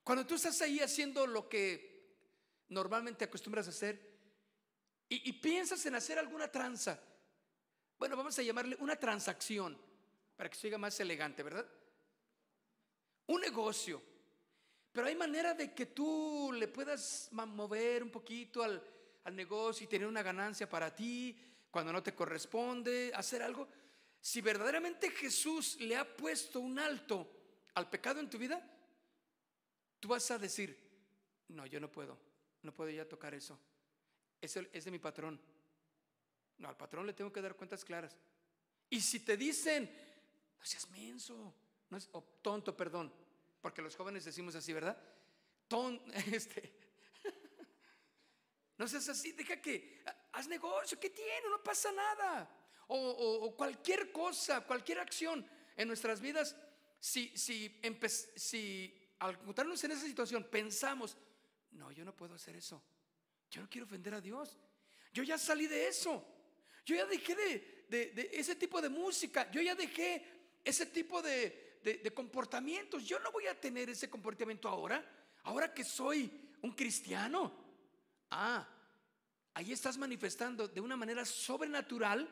Cuando 0.03 0.27
tú 0.27 0.37
estás 0.37 0.63
ahí 0.63 0.81
haciendo 0.81 1.27
lo 1.27 1.47
que 1.47 2.17
normalmente 2.71 3.27
acostumbras 3.27 3.67
a 3.67 3.71
hacer 3.71 4.01
y, 5.11 5.31
piensas 5.35 5.85
en 5.85 5.95
hacer 5.95 6.19
alguna 6.19 6.51
tranza, 6.51 6.99
bueno, 7.99 8.17
vamos 8.17 8.39
a 8.39 8.43
llamarle 8.43 8.79
una 8.81 8.97
transacción 8.97 9.79
para 10.35 10.49
que 10.49 10.57
se 10.57 10.79
más 10.79 10.99
elegante, 10.99 11.43
¿verdad? 11.43 11.69
Un 13.27 13.43
negocio. 13.43 14.03
Pero 14.91 15.07
hay 15.07 15.17
manera 15.17 15.53
de 15.53 15.75
que 15.75 15.85
tú 15.85 16.51
le 16.51 16.69
puedas 16.69 17.29
mover 17.33 18.03
un 18.03 18.11
poquito 18.11 18.63
al 18.63 19.37
negocio 19.37 19.85
y 19.85 19.87
tener 19.87 20.09
una 20.09 20.23
ganancia 20.23 20.67
para 20.67 20.97
ti 20.97 21.39
cuando 21.77 21.93
no 21.93 22.03
te 22.03 22.15
corresponde, 22.15 23.13
hacer 23.15 23.43
algo. 23.43 23.69
Si 24.19 24.41
verdaderamente 24.41 25.11
Jesús 25.11 25.79
le 25.79 25.95
ha 25.95 26.17
puesto 26.17 26.59
un 26.59 26.79
alto 26.79 27.31
al 27.75 27.91
pecado 27.91 28.19
en 28.19 28.31
tu 28.31 28.39
vida, 28.39 28.67
tú 30.01 30.09
vas 30.09 30.31
a 30.31 30.39
decir, 30.39 30.75
no, 31.49 31.67
yo 31.67 31.79
no 31.79 31.93
puedo, 31.93 32.19
no 32.63 32.73
puedo 32.73 32.89
ya 32.89 33.07
tocar 33.07 33.35
eso. 33.35 33.61
Es, 34.41 34.57
es 34.57 34.87
de 34.87 34.91
mi 34.91 34.99
patrón. 34.99 35.39
No, 36.57 36.71
al 36.71 36.79
patrón 36.79 37.07
le 37.07 37.13
tengo 37.13 37.31
que 37.31 37.43
dar 37.43 37.55
cuentas 37.55 37.85
claras. 37.85 38.17
Y 38.89 39.03
si 39.03 39.21
te 39.21 39.37
dicen, 39.37 39.85
no 40.59 40.65
seas 40.65 40.89
menso, 40.89 41.55
no 41.91 41.99
o 42.13 42.23
tonto, 42.41 42.75
perdón, 42.75 43.13
porque 43.61 43.83
los 43.83 43.95
jóvenes 43.95 44.25
decimos 44.25 44.55
así, 44.55 44.73
¿verdad? 44.73 44.99
Ton, 45.69 46.01
este, 46.33 46.73
no 48.79 48.89
seas 48.89 49.11
así, 49.11 49.33
deja 49.33 49.61
que 49.61 50.03
haz 50.37 50.49
negocio, 50.49 51.01
¿qué 51.01 51.11
tiene? 51.11 51.49
No 51.49 51.63
pasa 51.63 51.91
nada. 51.93 52.49
O, 52.89 53.55
cualquier 53.57 54.13
cosa, 54.13 54.61
cualquier 54.61 55.01
acción 55.01 55.45
en 55.77 55.89
nuestras 55.89 56.21
vidas, 56.21 56.55
si, 57.01 57.37
si, 57.37 57.81
si 58.37 58.95
al 59.19 59.35
encontrarnos 59.35 59.83
en 59.83 59.91
esa 59.91 60.07
situación 60.07 60.45
pensamos, 60.45 61.17
no, 61.73 61.91
yo 61.91 62.05
no 62.05 62.15
puedo 62.15 62.35
hacer 62.35 62.55
eso, 62.55 62.81
yo 63.51 63.63
no 63.63 63.69
quiero 63.69 63.87
ofender 63.87 64.15
a 64.15 64.21
Dios, 64.21 64.57
yo 65.13 65.25
ya 65.25 65.37
salí 65.37 65.67
de 65.67 65.89
eso, 65.89 66.25
yo 66.85 66.95
ya 66.95 67.07
dejé 67.07 67.35
de, 67.35 68.31
ese 68.33 68.55
tipo 68.55 68.81
de 68.81 68.89
música, 68.89 69.51
yo 69.51 69.61
ya 69.61 69.75
dejé 69.75 70.59
ese 70.63 70.87
tipo 70.87 71.23
de, 71.23 71.81
de 71.83 72.15
comportamientos, 72.15 73.05
yo 73.05 73.19
no 73.19 73.33
voy 73.33 73.47
a 73.47 73.61
tener 73.61 73.91
ese 73.91 74.09
comportamiento 74.09 74.69
ahora, 74.69 75.05
ahora 75.43 75.75
que 75.75 75.83
soy 75.83 76.31
un 76.63 76.73
cristiano. 76.73 77.65
Ah, 78.31 78.76
ahí 79.57 79.73
estás 79.73 79.97
manifestando 79.97 80.69
de 80.69 80.83
una 80.83 80.99
manera 80.99 81.25
sobrenatural 81.25 82.29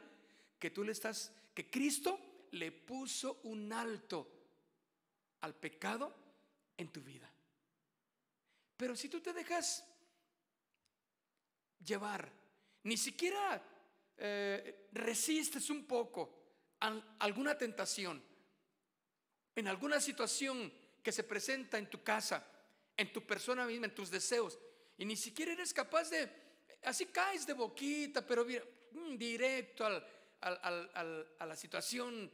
que 0.58 0.70
tú 0.70 0.84
le 0.84 0.92
estás, 0.92 1.32
que 1.54 1.70
Cristo 1.70 2.48
le 2.50 2.70
puso 2.70 3.40
un 3.44 3.72
alto 3.72 4.30
al 5.40 5.54
pecado 5.54 6.14
en 6.76 6.92
tu 6.92 7.00
vida. 7.00 7.30
Pero 8.76 8.94
si 8.94 9.08
tú 9.08 9.22
te 9.22 9.32
dejas 9.32 9.86
llevar, 11.82 12.30
ni 12.82 12.98
siquiera 12.98 13.62
eh, 14.18 14.88
resistes 14.92 15.70
un 15.70 15.86
poco 15.86 16.42
a 16.80 17.16
alguna 17.20 17.56
tentación, 17.56 18.22
en 19.54 19.66
alguna 19.66 19.98
situación 19.98 20.70
que 21.02 21.10
se 21.10 21.24
presenta 21.24 21.78
en 21.78 21.88
tu 21.88 22.02
casa, 22.02 22.46
en 22.98 23.10
tu 23.14 23.26
persona 23.26 23.64
misma, 23.64 23.86
en 23.86 23.94
tus 23.94 24.10
deseos, 24.10 24.58
y 24.98 25.06
ni 25.06 25.16
siquiera 25.16 25.52
eres 25.52 25.72
capaz 25.72 26.10
de, 26.10 26.43
así 26.84 27.06
caes 27.06 27.46
de 27.46 27.52
boquita, 27.52 28.26
pero 28.26 28.44
mm, 28.44 29.16
directo 29.16 29.86
a 29.86 31.46
la 31.46 31.56
situación 31.56 32.30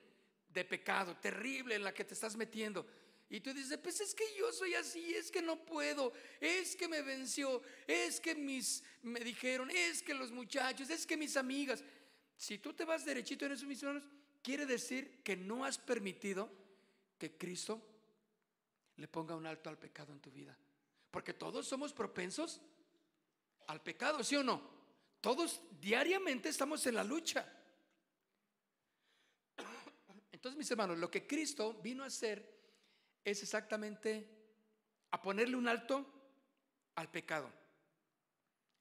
de 0.53 0.65
pecado 0.65 1.17
terrible 1.17 1.75
en 1.77 1.85
la 1.85 1.95
que 1.95 2.05
te 2.05 2.15
estás 2.15 2.37
metiendo. 2.37 2.87
Y 3.29 3.41
tú 3.41 3.55
dices, 3.55 3.79
pues 3.79 4.01
es 4.01 4.13
que 4.13 4.25
yo 4.37 4.53
soy 4.53 4.75
así, 4.75 5.15
es 5.15 5.31
que 5.31 5.41
no 5.41 5.65
puedo, 5.65 6.13
es 6.41 6.75
que 6.75 6.89
me 6.89 7.01
venció, 7.01 7.63
es 7.87 8.21
que 8.21 8.35
mis, 8.35 8.83
me 9.03 9.21
dijeron, 9.21 9.71
es 9.71 10.03
que 10.03 10.15
los 10.15 10.33
muchachos, 10.33 10.91
es 10.91 11.07
que 11.07 11.17
mis 11.17 11.37
amigas. 11.37 11.85
Si 12.37 12.59
tú 12.59 12.73
te 12.73 12.85
vas 12.85 13.05
derechito 13.05 13.47
en 13.47 13.53
eso, 13.53 13.67
mis 13.67 13.81
hermanos, 13.83 14.09
quiere 14.43 14.67
decir 14.67 15.23
que 15.23 15.37
no 15.37 15.65
has 15.65 15.79
permitido 15.79 16.51
que 17.19 17.37
Cristo 17.37 17.81
le 18.97 19.07
ponga 19.07 19.37
un 19.37 19.47
alto 19.47 19.71
al 19.71 19.79
pecado 19.79 20.13
en 20.13 20.21
tu 20.21 20.33
vida. 20.33 20.59
Porque 21.13 21.33
todos 21.33 21.69
somos 21.69 21.93
propensos 21.93 22.61
al 23.71 23.81
pecado, 23.81 24.25
¿sí 24.25 24.35
o 24.35 24.43
no? 24.43 24.61
Todos 25.21 25.63
diariamente 25.81 26.49
estamos 26.49 26.85
en 26.87 26.97
la 26.97 27.05
lucha. 27.05 27.47
Entonces, 30.33 30.59
mis 30.59 30.71
hermanos, 30.71 30.99
lo 30.99 31.11
que 31.11 31.25
Cristo 31.25 31.75
vino 31.75 32.03
a 32.03 32.09
hacer 32.09 32.59
es 33.25 33.43
exactamente 33.43 34.29
a 35.13 35.23
ponerle 35.23 35.57
un 35.57 35.69
alto 35.69 36.05
al 36.97 37.11
pecado. 37.11 37.49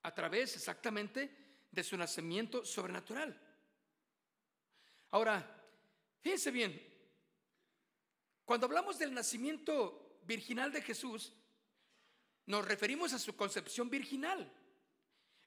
A 0.01 0.13
través 0.13 0.55
exactamente 0.55 1.67
de 1.69 1.84
su 1.84 1.96
nacimiento 1.96 2.65
sobrenatural. 2.65 3.39
Ahora, 5.12 5.63
fíjense 6.22 6.50
bien, 6.50 6.81
cuando 8.43 8.65
hablamos 8.65 8.98
del 8.98 9.13
nacimiento 9.13 10.19
virginal 10.24 10.72
de 10.72 10.81
Jesús, 10.81 11.34
nos 12.48 12.65
referimos 12.65 13.13
a 13.13 13.19
su 13.19 13.36
concepción 13.36 13.88
virginal. 13.89 14.51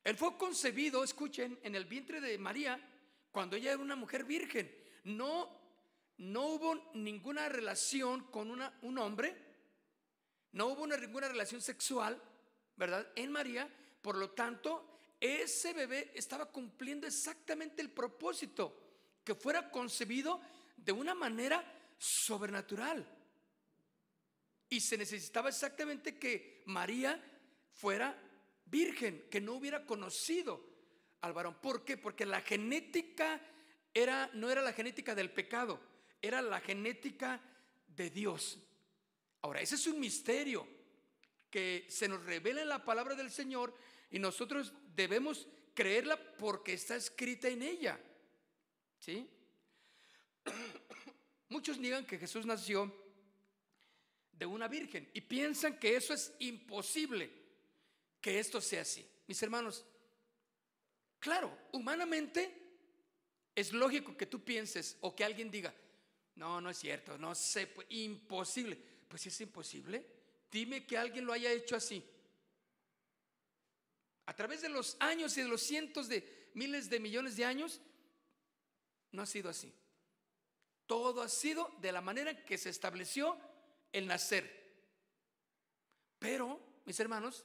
Él 0.05 0.17
fue 0.17 0.37
concebido, 0.37 1.05
escuchen, 1.05 1.59
en 1.63 1.75
el 1.75 1.85
vientre 1.85 2.21
de 2.21 2.37
María 2.39 2.81
cuando 3.31 3.57
ella 3.57 3.73
era 3.73 3.83
una 3.83 3.97
mujer 3.97 4.25
virgen. 4.25 4.71
No, 5.05 5.49
no 6.19 6.47
hubo 6.47 6.91
ninguna 6.95 7.49
relación 7.49 8.25
con 8.31 8.51
un 8.51 8.99
hombre, 8.99 9.37
no 10.53 10.67
hubo 10.67 10.87
ninguna 10.87 11.29
relación 11.29 11.61
sexual, 11.61 12.21
¿verdad? 12.77 13.09
En 13.17 13.33
María, 13.33 13.69
por 14.03 14.17
lo 14.17 14.31
tanto, 14.31 15.01
ese 15.21 15.73
bebé 15.73 16.11
estaba 16.15 16.47
cumpliendo 16.47 17.07
exactamente 17.07 17.81
el 17.81 17.91
propósito, 17.91 18.79
que 19.25 19.37
fuera 19.37 19.71
concebido 19.71 20.41
de 20.77 20.91
una 20.91 21.15
manera 21.15 21.65
sobrenatural. 21.97 23.07
Y 24.69 24.81
se 24.81 24.99
necesitaba 24.99 25.49
exactamente 25.49 26.19
que 26.19 26.65
María 26.67 27.23
fuera 27.73 28.19
virgen, 28.73 29.27
que 29.31 29.41
no 29.41 29.53
hubiera 29.53 29.87
conocido 29.87 30.65
al 31.21 31.33
varón. 31.33 31.59
¿Por 31.61 31.85
qué? 31.85 31.97
Porque 31.97 32.27
la 32.27 32.41
genética 32.41 33.41
era, 33.95 34.29
no 34.33 34.51
era 34.51 34.63
la 34.63 34.73
genética 34.73 35.15
del 35.15 35.31
pecado, 35.31 35.79
era 36.21 36.43
la 36.43 36.59
genética 36.61 37.41
de 37.87 38.11
Dios. 38.11 38.59
Ahora, 39.43 39.61
ese 39.61 39.75
es 39.75 39.87
un 39.87 40.01
misterio 40.01 40.67
que 41.51 41.87
se 41.89 42.09
nos 42.09 42.25
revela 42.25 42.63
en 42.63 42.69
la 42.69 42.85
palabra 42.85 43.15
del 43.15 43.31
Señor 43.31 43.77
y 44.11 44.19
nosotros 44.19 44.73
debemos 44.97 45.47
creerla 45.75 46.17
porque 46.39 46.73
está 46.73 46.97
escrita 46.97 47.49
en 47.49 47.63
ella. 47.63 48.01
¿Sí? 48.99 49.29
Muchos 51.51 51.79
niegan 51.79 52.07
que 52.07 52.19
Jesús 52.19 52.47
nació 52.47 52.91
de 54.33 54.47
una 54.47 54.67
virgen 54.67 55.11
y 55.13 55.21
piensan 55.21 55.79
que 55.79 55.95
eso 55.95 56.15
es 56.15 56.33
imposible, 56.39 57.42
que 58.23 58.39
esto 58.39 58.61
sea 58.61 58.83
así. 58.83 59.07
Mis 59.27 59.43
hermanos, 59.43 59.85
claro, 61.19 61.59
humanamente 61.73 62.63
es 63.55 63.73
lógico 63.73 64.17
que 64.17 64.27
tú 64.27 64.43
pienses 64.43 64.97
o 65.01 65.15
que 65.15 65.25
alguien 65.25 65.51
diga, 65.51 65.75
no, 66.37 66.61
no 66.61 66.71
es 66.71 66.79
cierto, 66.79 67.19
no 67.19 67.35
sé, 67.35 67.67
pues, 67.67 67.87
imposible. 67.91 68.77
Pues 69.09 69.27
es 69.27 69.39
imposible, 69.43 70.07
dime 70.51 70.87
que 70.87 70.97
alguien 70.97 71.27
lo 71.27 71.35
haya 71.35 71.53
hecho 71.53 71.77
así. 71.77 72.03
A 74.25 74.35
través 74.35 74.63
de 74.63 74.71
los 74.71 74.97
años 75.01 75.37
y 75.37 75.43
de 75.43 75.49
los 75.49 75.63
cientos 75.63 76.09
de 76.09 76.51
miles 76.55 76.89
de 76.89 77.01
millones 77.01 77.37
de 77.37 77.45
años, 77.45 77.83
no 79.11 79.21
ha 79.21 79.27
sido 79.27 79.51
así. 79.51 79.75
Todo 80.87 81.21
ha 81.21 81.29
sido 81.29 81.75
de 81.81 81.93
la 81.93 82.01
manera 82.01 82.45
que 82.45 82.57
se 82.57 82.71
estableció 82.71 83.39
el 83.93 84.07
nacer. 84.07 84.63
Pero, 86.19 86.59
mis 86.87 86.99
hermanos, 87.01 87.45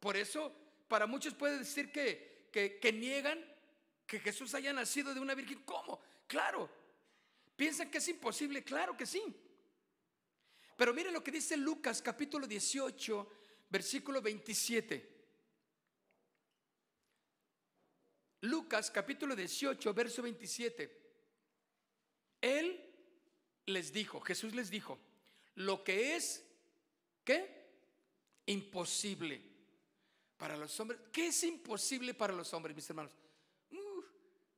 por 0.00 0.16
eso 0.16 0.52
para 0.88 1.06
muchos 1.06 1.34
puede 1.34 1.58
decir 1.58 1.92
que, 1.92 2.48
que, 2.50 2.92
niegan 2.92 3.38
que 4.06 4.18
Jesús 4.18 4.54
haya 4.54 4.72
nacido 4.72 5.14
de 5.14 5.20
una 5.20 5.34
virgen. 5.34 5.62
¿Cómo? 5.64 6.00
Claro. 6.26 6.68
¿Piensan 7.54 7.90
que 7.90 7.98
es 7.98 8.08
imposible? 8.08 8.64
Claro 8.64 8.96
que 8.96 9.06
sí. 9.06 9.22
Pero 10.76 10.94
miren 10.94 11.12
lo 11.12 11.22
que 11.22 11.30
dice 11.30 11.56
Lucas 11.58 12.00
capítulo 12.00 12.46
18, 12.46 13.30
versículo 13.68 14.22
27. 14.22 15.18
Lucas 18.40 18.90
capítulo 18.90 19.36
18, 19.36 19.94
verso 19.94 20.22
27. 20.22 20.98
Él 22.40 22.90
les 23.66 23.92
dijo, 23.92 24.18
Jesús 24.22 24.54
les 24.54 24.70
dijo, 24.70 24.98
lo 25.56 25.84
que 25.84 26.16
es, 26.16 26.42
¿qué? 27.22 27.68
Imposible 28.46 29.49
para 30.40 30.56
los 30.56 30.80
hombres. 30.80 30.98
¿Qué 31.12 31.26
es 31.26 31.44
imposible 31.44 32.14
para 32.14 32.32
los 32.32 32.52
hombres, 32.54 32.74
mis 32.74 32.88
hermanos? 32.88 33.12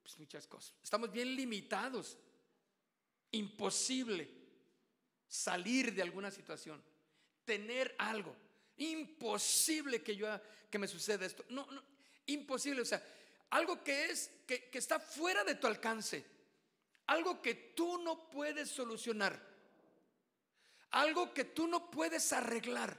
pues 0.00 0.18
muchas 0.18 0.46
cosas. 0.46 0.74
Estamos 0.82 1.10
bien 1.10 1.34
limitados. 1.34 2.16
Imposible 3.32 4.28
salir 5.26 5.92
de 5.92 6.02
alguna 6.02 6.30
situación, 6.30 6.82
tener 7.44 7.94
algo. 7.98 8.36
Imposible 8.76 10.02
que 10.02 10.14
yo 10.14 10.28
que 10.70 10.78
me 10.78 10.86
suceda 10.86 11.26
esto. 11.26 11.44
No, 11.48 11.66
no, 11.70 11.82
imposible. 12.26 12.82
O 12.82 12.84
sea, 12.84 13.02
algo 13.50 13.82
que 13.82 14.06
es, 14.06 14.30
que, 14.46 14.70
está 14.72 15.00
fuera 15.00 15.42
de 15.42 15.56
tu 15.56 15.66
alcance, 15.66 16.24
algo 17.06 17.42
que 17.42 17.54
tú 17.54 17.98
no 17.98 18.30
puedes 18.30 18.70
solucionar, 18.70 19.40
algo 20.90 21.34
que 21.34 21.44
tú 21.44 21.66
no 21.66 21.90
puedes 21.90 22.32
arreglar, 22.32 22.98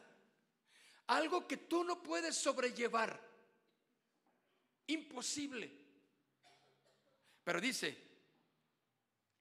algo 1.08 1.48
que 1.48 1.58
tú 1.58 1.84
no 1.84 2.02
puedes 2.02 2.36
sobrellevar. 2.36 3.20
Imposible. 4.88 5.72
Pero 7.44 7.60
dice, 7.60 7.98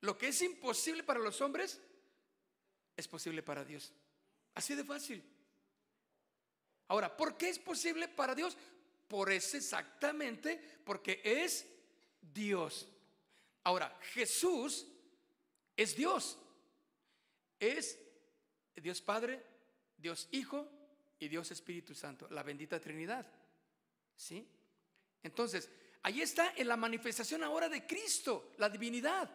lo 0.00 0.18
que 0.18 0.28
es 0.28 0.42
imposible 0.42 1.02
para 1.02 1.20
los 1.20 1.40
hombres 1.40 1.80
es 2.96 3.08
posible 3.08 3.42
para 3.42 3.64
Dios. 3.64 3.92
Así 4.54 4.74
de 4.74 4.84
fácil. 4.84 5.22
Ahora, 6.88 7.16
¿por 7.16 7.36
qué 7.36 7.48
es 7.48 7.58
posible 7.58 8.08
para 8.08 8.34
Dios? 8.34 8.56
Por 9.08 9.30
eso 9.30 9.56
exactamente, 9.56 10.80
porque 10.84 11.20
es 11.24 11.66
Dios. 12.20 12.88
Ahora, 13.64 13.98
Jesús 14.12 14.86
es 15.76 15.94
Dios. 15.96 16.38
Es 17.60 17.98
Dios 18.74 19.00
Padre, 19.00 19.44
Dios 19.96 20.28
Hijo 20.32 20.68
y 21.22 21.28
Dios 21.28 21.52
Espíritu 21.52 21.94
Santo, 21.94 22.26
la 22.30 22.42
bendita 22.42 22.80
Trinidad. 22.80 23.24
¿Sí? 24.16 24.44
Entonces, 25.22 25.70
ahí 26.02 26.20
está 26.20 26.52
en 26.56 26.66
la 26.66 26.76
manifestación 26.76 27.44
ahora 27.44 27.68
de 27.68 27.86
Cristo, 27.86 28.50
la 28.58 28.68
divinidad. 28.68 29.30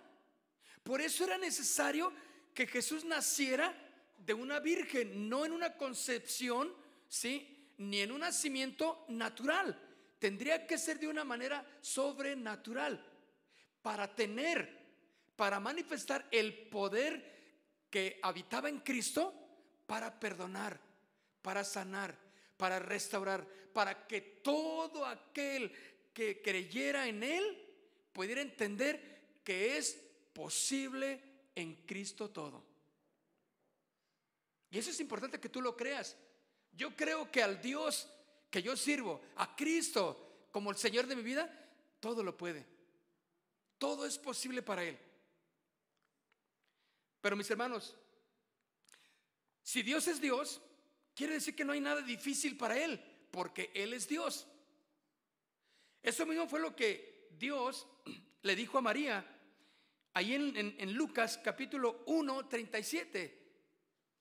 Por 0.83 0.99
eso 0.99 1.23
era 1.23 1.37
necesario 1.37 2.11
que 2.53 2.67
Jesús 2.67 3.05
naciera 3.05 3.73
de 4.17 4.33
una 4.33 4.59
virgen, 4.59 5.29
no 5.29 5.45
en 5.45 5.53
una 5.53 5.77
concepción, 5.77 6.73
¿sí? 7.07 7.71
ni 7.77 8.01
en 8.01 8.11
un 8.11 8.19
nacimiento 8.19 9.05
natural. 9.07 9.81
Tendría 10.19 10.67
que 10.67 10.77
ser 10.77 10.99
de 10.99 11.07
una 11.07 11.23
manera 11.23 11.65
sobrenatural 11.79 13.01
para 13.81 14.13
tener, 14.13 14.87
para 15.37 15.61
manifestar 15.61 16.27
el 16.31 16.53
poder 16.67 17.87
que 17.89 18.19
habitaba 18.21 18.67
en 18.67 18.79
Cristo 18.81 19.33
para 19.85 20.19
perdonar, 20.19 20.86
para 21.41 21.63
sanar, 21.63 22.17
para 22.57 22.79
restaurar, 22.79 23.47
para 23.73 24.07
que 24.07 24.21
todo 24.21 25.05
aquel 25.05 25.71
que 26.13 26.41
creyera 26.41 27.07
en 27.07 27.23
Él 27.23 27.63
pudiera 28.13 28.41
entender 28.41 29.39
que 29.43 29.77
es 29.77 29.97
posible 30.33 31.21
en 31.55 31.75
Cristo 31.85 32.29
todo. 32.29 32.63
Y 34.69 34.77
eso 34.77 34.89
es 34.89 34.99
importante 34.99 35.39
que 35.39 35.49
tú 35.49 35.61
lo 35.61 35.77
creas. 35.77 36.17
Yo 36.73 36.95
creo 36.95 37.31
que 37.31 37.41
al 37.41 37.61
Dios 37.61 38.09
que 38.49 38.61
yo 38.61 38.75
sirvo, 38.75 39.21
a 39.35 39.55
Cristo 39.55 40.47
como 40.51 40.71
el 40.71 40.77
Señor 40.77 41.07
de 41.07 41.15
mi 41.15 41.21
vida, 41.21 41.49
todo 41.99 42.23
lo 42.23 42.35
puede. 42.37 42.65
Todo 43.77 44.05
es 44.05 44.17
posible 44.17 44.61
para 44.61 44.83
Él. 44.83 44.97
Pero 47.21 47.35
mis 47.35 47.49
hermanos, 47.49 47.95
si 49.63 49.83
Dios 49.83 50.07
es 50.07 50.21
Dios, 50.21 50.61
quiere 51.17 51.33
decir 51.33 51.55
que 51.55 51.65
no 51.65 51.73
hay 51.73 51.81
nada 51.81 52.01
difícil 52.01 52.55
para 52.55 52.77
Él, 52.77 53.03
porque 53.31 53.71
Él 53.73 53.93
es 53.93 54.07
Dios. 54.07 54.47
Eso 56.03 56.27
mismo 56.27 56.47
fue 56.47 56.59
lo 56.59 56.75
que 56.75 57.29
Dios 57.31 57.87
le 58.43 58.55
dijo 58.55 58.77
a 58.77 58.81
María 58.81 59.25
ahí 60.13 60.35
en, 60.35 60.93
Lucas 60.93 61.39
capítulo 61.43 62.03
1, 62.05 62.47
37. 62.47 63.45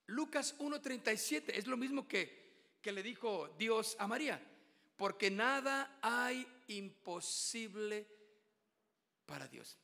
Lucas 0.07 0.59
1.37 0.59 1.51
es 1.55 1.67
lo 1.67 1.77
mismo 1.77 2.09
que, 2.09 2.79
que 2.81 2.93
le 2.93 3.03
dijo 3.03 3.55
Dios 3.59 3.97
a 3.99 4.07
María, 4.07 4.41
porque 4.97 5.31
nada 5.31 5.99
hay 6.01 6.47
imposible 6.69 8.07
para 9.27 9.49
Dios. 9.49 9.77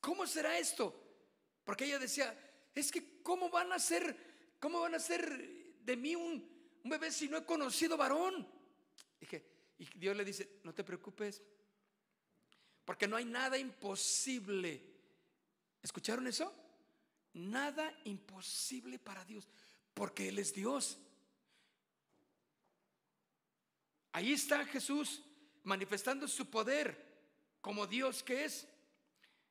¿Cómo 0.00 0.26
será 0.26 0.58
esto? 0.58 0.94
Porque 1.64 1.86
ella 1.86 1.98
decía, 1.98 2.34
es 2.74 2.90
que 2.90 3.22
¿cómo 3.22 3.48
van 3.48 3.72
a 3.72 3.78
ser, 3.78 4.16
cómo 4.58 4.80
van 4.80 4.96
a 4.96 4.98
ser 4.98 5.49
de 5.84 5.96
mí 5.96 6.14
un, 6.14 6.48
bebé 6.84 7.10
si 7.10 7.28
no 7.28 7.38
he 7.38 7.44
conocido 7.44 7.96
varón? 7.96 8.46
Dije, 9.18 9.44
y 9.78 9.86
Dios 9.98 10.16
le 10.16 10.24
dice, 10.24 10.60
no 10.64 10.74
te 10.74 10.84
preocupes, 10.84 11.42
porque 12.84 13.06
no 13.06 13.16
hay 13.16 13.24
nada 13.24 13.58
imposible. 13.58 14.82
¿Escucharon 15.82 16.26
eso? 16.26 16.54
Nada 17.34 17.94
imposible 18.04 18.98
para 18.98 19.24
Dios, 19.24 19.48
porque 19.94 20.28
Él 20.28 20.38
es 20.38 20.52
Dios. 20.52 20.98
Ahí 24.12 24.32
está 24.32 24.64
Jesús 24.66 25.22
manifestando 25.62 26.26
su 26.26 26.50
poder 26.50 27.10
como 27.60 27.86
Dios 27.86 28.22
que 28.22 28.44
es. 28.44 28.66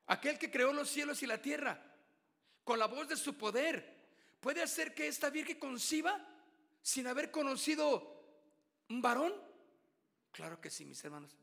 Aquel 0.07 0.37
que 0.37 0.51
creó 0.51 0.73
los 0.73 0.89
cielos 0.89 1.21
y 1.21 1.27
la 1.27 1.41
tierra, 1.41 1.81
con 2.63 2.79
la 2.79 2.87
voz 2.87 3.07
de 3.07 3.15
su 3.15 3.35
poder, 3.35 3.98
puede 4.39 4.61
hacer 4.61 4.93
que 4.93 5.07
esta 5.07 5.29
virgen 5.29 5.59
conciba 5.59 6.25
sin 6.81 7.07
haber 7.07 7.31
conocido 7.31 8.19
un 8.89 9.01
varón. 9.01 9.33
Claro 10.31 10.59
que 10.59 10.69
sí, 10.69 10.85
mis 10.85 11.03
hermanos. 11.03 11.35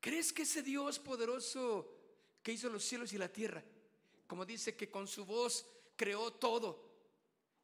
¿Crees 0.00 0.32
que 0.32 0.42
ese 0.42 0.62
Dios 0.62 0.98
poderoso 0.98 1.94
que 2.42 2.52
hizo 2.52 2.68
los 2.68 2.84
cielos 2.84 3.12
y 3.12 3.18
la 3.18 3.32
tierra, 3.32 3.62
como 4.26 4.46
dice 4.46 4.76
que 4.76 4.90
con 4.90 5.08
su 5.08 5.24
voz 5.24 5.66
creó 5.96 6.32
todo 6.32 6.88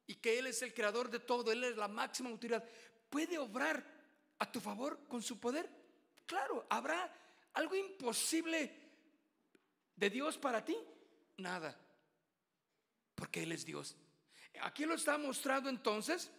y 0.07 0.17
que 0.17 0.39
Él 0.39 0.49
es 0.49 0.61
el 0.63 0.75
creador 0.75 1.11
de 1.11 1.21
todo, 1.21 1.53
Él 1.53 1.63
es 1.65 1.77
la 1.77 1.89
máxima 1.89 2.31
autoridad, 2.31 2.65
puede 3.09 3.39
obrar 3.39 3.85
a 4.39 4.51
tu 4.51 4.61
favor 4.61 5.07
con 5.09 5.23
su 5.23 5.39
poder? 5.39 5.71
Claro, 6.27 6.67
habrá 6.69 7.13
algo 7.53 7.77
imposible 7.77 8.85
de 9.95 10.11
Dios 10.11 10.37
para 10.37 10.65
ti? 10.65 10.77
Nada. 11.37 11.79
Porque 13.15 13.45
Él 13.45 13.53
es 13.53 13.65
Dios. 13.65 13.97
Aquí 14.63 14.85
lo 14.85 14.95
está 14.95 15.19
mostrando 15.19 15.69
entonces. 15.69 16.31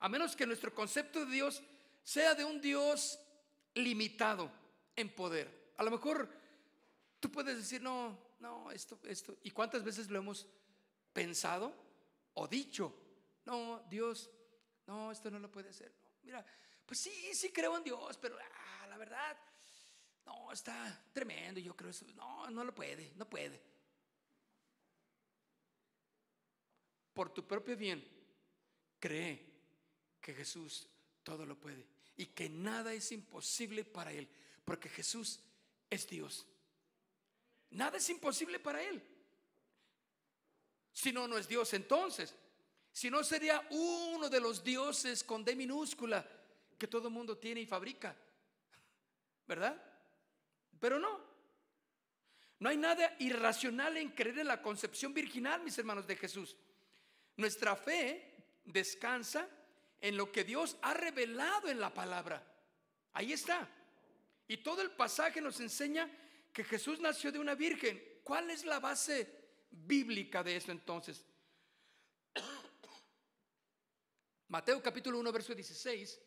A 0.00 0.08
menos 0.08 0.34
que 0.34 0.46
nuestro 0.46 0.74
concepto 0.74 1.24
de 1.24 1.32
Dios 1.32 1.62
sea 2.02 2.34
de 2.34 2.44
un 2.44 2.60
Dios 2.60 3.18
limitado 3.74 4.50
en 4.96 5.14
poder. 5.14 5.72
A 5.76 5.84
lo 5.84 5.90
mejor 5.90 6.28
tú 7.20 7.30
puedes 7.30 7.56
decir, 7.56 7.80
no, 7.80 8.18
no, 8.40 8.70
esto, 8.70 8.98
esto. 9.04 9.36
¿Y 9.42 9.50
cuántas 9.50 9.84
veces 9.84 10.10
lo 10.10 10.18
hemos 10.18 10.46
pensado 11.12 11.74
o 12.34 12.48
dicho? 12.48 12.92
No, 13.44 13.84
Dios, 13.88 14.30
no, 14.86 15.12
esto 15.12 15.30
no 15.30 15.38
lo 15.38 15.50
puede 15.50 15.70
hacer. 15.70 15.92
mira, 16.22 16.44
pues 16.86 17.00
sí, 17.00 17.34
sí 17.34 17.52
creo 17.52 17.76
en 17.76 17.84
Dios, 17.84 18.18
pero 18.18 18.36
ah, 18.38 18.86
la 18.88 18.96
verdad, 18.96 19.36
no, 20.26 20.52
está 20.52 21.04
tremendo, 21.12 21.60
yo 21.60 21.76
creo 21.76 21.90
eso. 21.90 22.04
No, 22.14 22.50
no 22.50 22.64
lo 22.64 22.74
puede, 22.74 23.12
no 23.16 23.28
puede. 23.28 23.71
Por 27.12 27.32
tu 27.32 27.46
propio 27.46 27.76
bien, 27.76 28.06
cree 28.98 29.52
que 30.20 30.34
Jesús 30.34 30.88
todo 31.22 31.44
lo 31.44 31.58
puede 31.58 31.86
y 32.16 32.26
que 32.26 32.48
nada 32.48 32.92
es 32.92 33.12
imposible 33.12 33.84
para 33.84 34.12
Él, 34.12 34.28
porque 34.64 34.88
Jesús 34.88 35.40
es 35.90 36.08
Dios. 36.08 36.46
Nada 37.70 37.98
es 37.98 38.08
imposible 38.10 38.58
para 38.58 38.82
Él. 38.82 39.02
Si 40.92 41.12
no, 41.12 41.26
no 41.26 41.38
es 41.38 41.48
Dios 41.48 41.72
entonces. 41.72 42.34
Si 42.92 43.10
no, 43.10 43.24
sería 43.24 43.66
uno 43.70 44.28
de 44.28 44.40
los 44.40 44.62
dioses 44.62 45.24
con 45.24 45.44
D 45.44 45.56
minúscula 45.56 46.26
que 46.78 46.86
todo 46.86 47.08
el 47.08 47.14
mundo 47.14 47.38
tiene 47.38 47.62
y 47.62 47.66
fabrica. 47.66 48.14
¿Verdad? 49.46 49.82
Pero 50.78 50.98
no. 50.98 51.32
No 52.58 52.68
hay 52.68 52.76
nada 52.76 53.16
irracional 53.18 53.96
en 53.96 54.10
creer 54.10 54.40
en 54.40 54.48
la 54.48 54.62
concepción 54.62 55.14
virginal, 55.14 55.62
mis 55.62 55.78
hermanos 55.78 56.06
de 56.06 56.16
Jesús. 56.16 56.56
Nuestra 57.36 57.76
fe 57.76 58.32
descansa 58.64 59.48
en 60.00 60.16
lo 60.16 60.30
que 60.30 60.44
Dios 60.44 60.76
ha 60.82 60.94
revelado 60.94 61.68
en 61.68 61.80
la 61.80 61.92
palabra. 61.92 62.42
Ahí 63.12 63.32
está. 63.32 63.68
Y 64.48 64.58
todo 64.58 64.82
el 64.82 64.90
pasaje 64.90 65.40
nos 65.40 65.60
enseña 65.60 66.10
que 66.52 66.64
Jesús 66.64 67.00
nació 67.00 67.32
de 67.32 67.38
una 67.38 67.54
virgen. 67.54 68.02
¿Cuál 68.22 68.50
es 68.50 68.64
la 68.64 68.80
base 68.80 69.28
bíblica 69.70 70.42
de 70.42 70.56
eso 70.56 70.70
entonces? 70.70 71.24
Mateo 74.48 74.82
capítulo 74.82 75.18
1, 75.18 75.32
verso 75.32 75.54
16. 75.54 76.20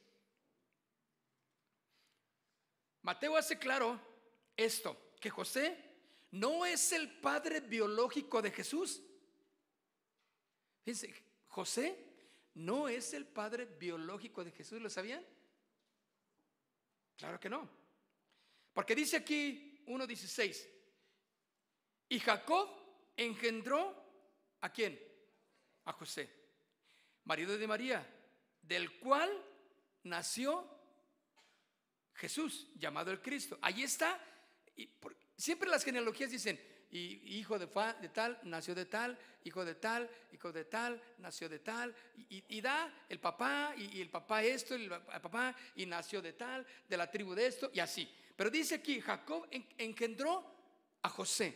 Mateo 3.03 3.37
hace 3.37 3.59
claro 3.59 3.99
esto, 4.57 5.13
que 5.19 5.29
José 5.29 5.77
no 6.31 6.65
es 6.65 6.91
el 6.91 7.19
padre 7.19 7.59
biológico 7.59 8.41
de 8.41 8.51
Jesús. 8.51 9.01
Fíjense, 10.85 11.11
José 11.47 11.97
no 12.53 12.87
es 12.87 13.15
el 13.15 13.25
padre 13.25 13.65
biológico 13.65 14.43
de 14.43 14.51
Jesús, 14.51 14.79
¿lo 14.79 14.89
sabían? 14.89 15.25
Claro 17.17 17.39
que 17.39 17.49
no. 17.49 17.67
Porque 18.71 18.93
dice 18.93 19.17
aquí 19.17 19.83
1.16, 19.87 20.69
y 22.09 22.19
Jacob 22.19 22.69
engendró 23.17 23.95
a 24.61 24.71
quién? 24.71 25.01
A 25.85 25.93
José, 25.93 26.29
marido 27.23 27.57
de 27.57 27.67
María, 27.67 28.07
del 28.61 28.99
cual 28.99 29.31
nació 30.03 30.69
Jesús, 32.13 32.69
llamado 32.75 33.09
el 33.09 33.23
Cristo. 33.23 33.57
Ahí 33.59 33.81
está 33.81 34.23
y 34.75 34.87
siempre 35.35 35.67
las 35.67 35.83
genealogías 35.83 36.29
dicen, 36.29 36.59
y 36.95 37.39
hijo 37.39 37.59
de, 37.59 37.67
tal 37.67 38.39
nació 38.43 38.73
de 38.73 38.85
tal, 38.85 39.17
hijo 39.43 39.65
de 39.65 39.75
tal, 39.75 40.09
hijo 40.31 40.53
de 40.53 40.63
tal, 40.63 41.01
nació 41.17 41.49
de 41.49 41.59
tal, 41.59 41.93
y, 42.29 42.61
da 42.61 43.05
el 43.09 43.19
papá, 43.19 43.73
y, 43.75 43.99
el 43.99 44.09
papá 44.09 44.43
esto, 44.43 44.75
el, 44.75 44.87
papá, 44.87 45.53
y 45.75 45.85
nació 45.85 46.21
de 46.21 46.31
tal, 46.33 46.65
de 46.87 46.95
la 46.95 47.11
tribu 47.11 47.35
de 47.35 47.47
esto, 47.47 47.69
y 47.73 47.81
así. 47.81 48.09
Pero 48.37 48.49
dice 48.49 48.75
aquí, 48.75 49.01
Jacob 49.01 49.45
engendró 49.77 50.45
a 51.01 51.09
José, 51.09 51.53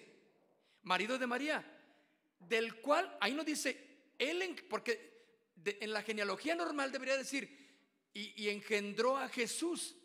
marido 0.84 1.18
de 1.18 1.28
María, 1.28 1.64
del 2.40 2.82
cual, 2.82 3.18
ahí 3.22 3.34
no 3.34 3.46
dice, 3.46 4.12
él, 4.18 4.62
porque 4.70 5.24
en 5.64 5.94
la 5.94 6.02
genealogía 6.02 6.54
normal 6.54 6.92
debería 6.92 7.16
decir, 7.16 7.48
y, 8.14 8.44
y 8.44 8.50
engendró 8.50 9.18
a 9.18 9.30
Jesús, 9.30 9.96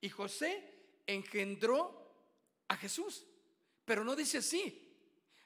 y 0.00 0.08
José 0.10 0.62
engendró 1.08 2.00
a 2.68 2.76
Jesús. 2.76 3.26
Pero 3.90 4.04
no 4.04 4.14
dice 4.14 4.38
así. 4.38 4.88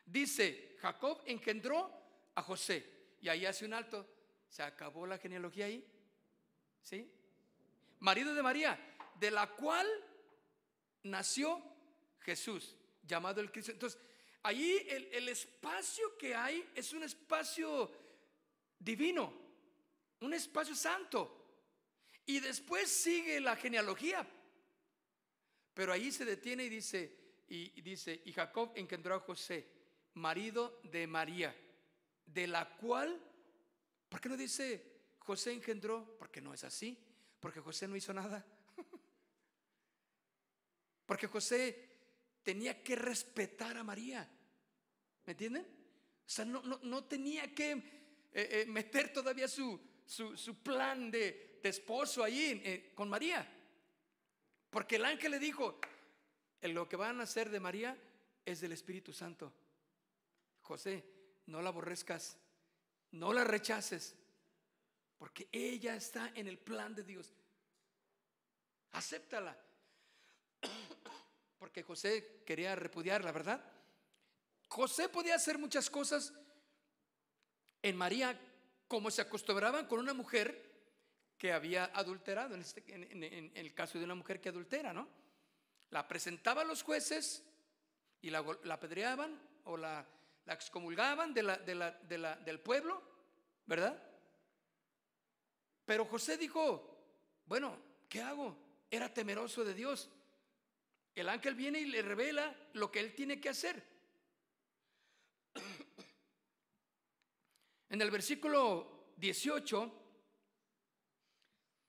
Dice, 0.04 0.76
Jacob 0.78 1.22
engendró 1.24 1.90
a 2.34 2.42
José. 2.42 2.84
Y 3.22 3.30
ahí 3.30 3.46
hace 3.46 3.64
un 3.64 3.72
alto. 3.72 4.06
Se 4.50 4.62
acabó 4.62 5.06
la 5.06 5.16
genealogía 5.16 5.64
ahí. 5.64 5.82
¿Sí? 6.82 7.10
Marido 8.00 8.34
de 8.34 8.42
María, 8.42 8.78
de 9.18 9.30
la 9.30 9.46
cual 9.46 9.86
nació 11.04 11.58
Jesús, 12.20 12.76
llamado 13.02 13.40
el 13.40 13.50
Cristo. 13.50 13.72
Entonces, 13.72 13.98
ahí 14.42 14.86
el, 14.90 15.04
el 15.14 15.30
espacio 15.30 16.18
que 16.18 16.34
hay 16.34 16.70
es 16.74 16.92
un 16.92 17.02
espacio 17.02 17.90
divino, 18.78 19.32
un 20.20 20.34
espacio 20.34 20.74
santo. 20.74 21.62
Y 22.26 22.40
después 22.40 22.90
sigue 22.90 23.40
la 23.40 23.56
genealogía, 23.56 24.28
pero 25.72 25.94
ahí 25.94 26.12
se 26.12 26.26
detiene 26.26 26.64
y 26.64 26.68
dice, 26.68 27.23
y, 27.48 27.80
dice, 27.82 28.22
y 28.24 28.32
Jacob 28.32 28.72
engendró 28.74 29.14
a 29.14 29.20
José, 29.20 29.66
marido 30.14 30.80
de 30.84 31.06
María, 31.06 31.54
de 32.26 32.46
la 32.46 32.76
cual, 32.76 33.20
¿por 34.08 34.20
qué 34.20 34.28
no 34.28 34.36
dice 34.36 35.14
José 35.18 35.52
engendró? 35.52 36.16
Porque 36.18 36.40
no 36.40 36.54
es 36.54 36.64
así, 36.64 36.98
porque 37.40 37.60
José 37.60 37.86
no 37.86 37.96
hizo 37.96 38.12
nada. 38.12 38.44
Porque 41.06 41.26
José 41.26 41.90
tenía 42.42 42.82
que 42.82 42.96
respetar 42.96 43.76
a 43.76 43.84
María. 43.84 44.26
¿Me 45.26 45.32
entienden? 45.32 45.62
O 45.64 46.30
sea, 46.30 46.46
no, 46.46 47.04
tenía 47.04 47.54
que 47.54 47.72
eh, 47.72 47.82
eh, 48.32 48.64
meter 48.66 49.12
todavía 49.12 49.46
su, 49.46 49.78
su, 50.06 50.62
plan 50.62 51.10
de, 51.10 51.60
esposo 51.62 52.24
ahí 52.24 52.62
eh, 52.64 52.92
con 52.94 53.10
María. 53.10 53.46
Porque 54.70 54.96
el 54.96 55.04
ángel 55.04 55.32
le 55.32 55.38
dijo, 55.38 55.78
lo 56.72 56.88
que 56.88 56.96
van 56.96 57.20
a 57.20 57.24
hacer 57.24 57.50
de 57.50 57.60
María 57.60 57.96
es 58.44 58.60
del 58.60 58.72
Espíritu 58.72 59.12
Santo. 59.12 59.52
José, 60.62 61.04
no 61.46 61.60
la 61.60 61.68
aborrezcas, 61.68 62.38
no 63.12 63.32
la 63.32 63.44
rechaces, 63.44 64.14
porque 65.18 65.48
ella 65.52 65.94
está 65.94 66.32
en 66.34 66.48
el 66.48 66.58
plan 66.58 66.94
de 66.94 67.02
Dios. 67.02 67.32
Acéptala. 68.92 69.56
Porque 71.58 71.82
José 71.82 72.42
quería 72.44 72.76
repudiarla, 72.76 73.32
¿verdad? 73.32 73.64
José 74.68 75.08
podía 75.08 75.34
hacer 75.34 75.56
muchas 75.56 75.88
cosas 75.88 76.32
en 77.82 77.96
María 77.96 78.38
como 78.86 79.10
se 79.10 79.22
acostumbraban 79.22 79.86
con 79.86 79.98
una 79.98 80.12
mujer 80.12 80.72
que 81.38 81.52
había 81.52 81.86
adulterado, 81.86 82.54
en, 82.54 82.60
este, 82.60 82.84
el 83.54 83.74
caso 83.74 83.98
de 83.98 84.04
una 84.04 84.14
mujer 84.14 84.40
que 84.40 84.50
adultera, 84.50 84.92
¿no? 84.92 85.08
La 85.94 86.08
presentaba 86.08 86.62
a 86.62 86.64
los 86.64 86.82
jueces 86.82 87.44
y 88.20 88.28
la, 88.28 88.44
la 88.64 88.74
apedreaban 88.74 89.40
o 89.66 89.76
la, 89.76 90.04
excomulgaban 90.44 91.32
de 91.32 91.44
la, 91.44 91.56
del 91.58 92.58
pueblo, 92.58 93.00
¿verdad? 93.64 93.96
Pero 95.84 96.04
José 96.06 96.36
dijo, 96.36 96.98
bueno, 97.46 97.78
¿qué 98.08 98.20
hago? 98.20 98.58
Era 98.90 99.14
temeroso 99.14 99.64
de 99.64 99.72
Dios. 99.72 100.10
El 101.14 101.28
ángel 101.28 101.54
viene 101.54 101.78
y 101.78 101.84
le 101.84 102.02
revela 102.02 102.52
lo 102.72 102.90
que 102.90 102.98
él 102.98 103.14
tiene 103.14 103.40
que 103.40 103.50
hacer. 103.50 103.80
En 107.90 108.02
el 108.02 108.10
versículo 108.10 109.12
18 109.18 110.03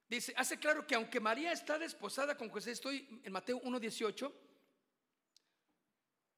dice, 0.10 0.34
hace 0.38 0.58
claro 0.58 0.86
que 0.86 0.96
aunque 0.96 1.20
María 1.20 1.52
está 1.52 1.78
desposada 1.78 2.38
con 2.38 2.50
José, 2.50 2.72
estoy 2.72 3.22
en 3.24 3.32
Mateo 3.32 3.62
1.18, 3.62 4.32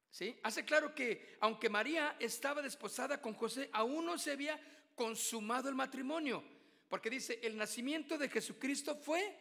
¿sí? 0.10 0.40
Hace 0.44 0.66
claro 0.66 0.94
que 0.96 1.38
aunque 1.40 1.70
María 1.70 2.16
estaba 2.20 2.62
desposada 2.62 3.22
con 3.22 3.34
José, 3.34 3.70
aún 3.74 4.06
no 4.06 4.18
se 4.18 4.32
había 4.32 4.60
consumado 4.96 5.70
el 5.70 5.76
matrimonio, 5.76 6.44
porque 6.90 7.10
dice, 7.10 7.40
el 7.44 7.58
nacimiento 7.58 8.18
de 8.18 8.30
Jesucristo 8.30 8.96
fue 8.96 9.38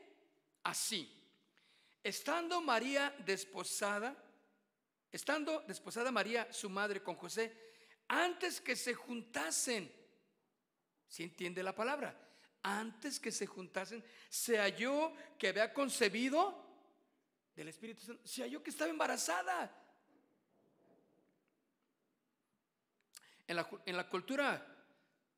así. 0.64 1.12
Estando 2.02 2.60
María 2.60 3.14
desposada, 3.24 4.16
estando 5.10 5.60
desposada 5.62 6.12
María, 6.12 6.52
su 6.52 6.68
madre, 6.68 7.02
con 7.02 7.16
José, 7.16 7.66
antes 8.08 8.60
que 8.60 8.76
se 8.76 8.94
juntasen, 8.94 9.90
si 11.08 11.22
entiende 11.22 11.62
la 11.62 11.74
palabra? 11.74 12.25
Antes 12.68 13.20
que 13.20 13.30
se 13.30 13.46
juntasen, 13.46 14.04
se 14.28 14.58
halló 14.58 15.12
que 15.38 15.46
había 15.46 15.72
concebido 15.72 16.66
del 17.54 17.68
Espíritu 17.68 18.04
Santo, 18.04 18.26
se 18.26 18.42
halló 18.42 18.60
que 18.60 18.70
estaba 18.70 18.90
embarazada. 18.90 19.72
En 23.46 23.54
la, 23.54 23.70
en 23.86 23.96
la 23.96 24.08
cultura 24.08 24.66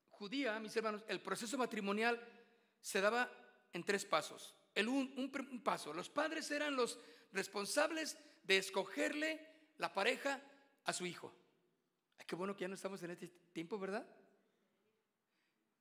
judía, 0.09 0.59
mis 0.59 0.75
hermanos, 0.75 1.05
el 1.07 1.21
proceso 1.21 1.59
matrimonial 1.59 2.19
se 2.81 3.03
daba 3.03 3.31
en 3.75 3.85
tres 3.85 4.07
pasos. 4.07 4.55
El 4.75 4.89
un, 4.89 5.13
un, 5.19 5.63
paso, 5.63 5.93
los 5.93 6.09
padres 6.09 6.51
eran 6.51 6.77
los 6.77 6.99
responsables 7.33 8.17
de 8.45 8.57
escogerle 8.57 9.47
la 9.77 9.93
pareja 9.93 10.43
a 10.85 10.95
su 10.95 11.05
hijo. 11.05 11.37
Ay, 12.17 12.25
qué 12.27 12.37
bueno 12.37 12.57
que 12.57 12.63
ya 12.63 12.69
no 12.69 12.75
estamos 12.75 13.03
en 13.03 13.11
este 13.11 13.29
tiempo, 13.53 13.79
¿verdad? 13.79 14.07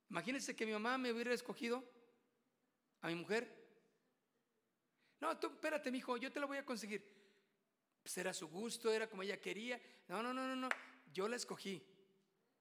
Imagínense 0.09 0.55
que 0.55 0.65
mi 0.65 0.71
mamá 0.71 0.97
me 0.97 1.11
hubiera 1.11 1.33
escogido 1.33 1.83
a 3.01 3.07
mi 3.07 3.15
mujer. 3.15 3.53
No, 5.19 5.37
tú 5.37 5.47
espérate, 5.47 5.91
mi 5.91 5.97
hijo, 5.97 6.17
yo 6.17 6.31
te 6.31 6.39
la 6.39 6.45
voy 6.45 6.57
a 6.57 6.65
conseguir. 6.65 7.03
Pues 8.01 8.17
era 8.17 8.33
su 8.33 8.47
gusto, 8.47 8.91
era 8.91 9.09
como 9.09 9.23
ella 9.23 9.41
quería. 9.41 9.81
No, 10.07 10.23
no, 10.23 10.33
no, 10.33 10.47
no, 10.47 10.55
no. 10.55 10.69
Yo 11.11 11.27
la 11.27 11.35
escogí. 11.35 11.83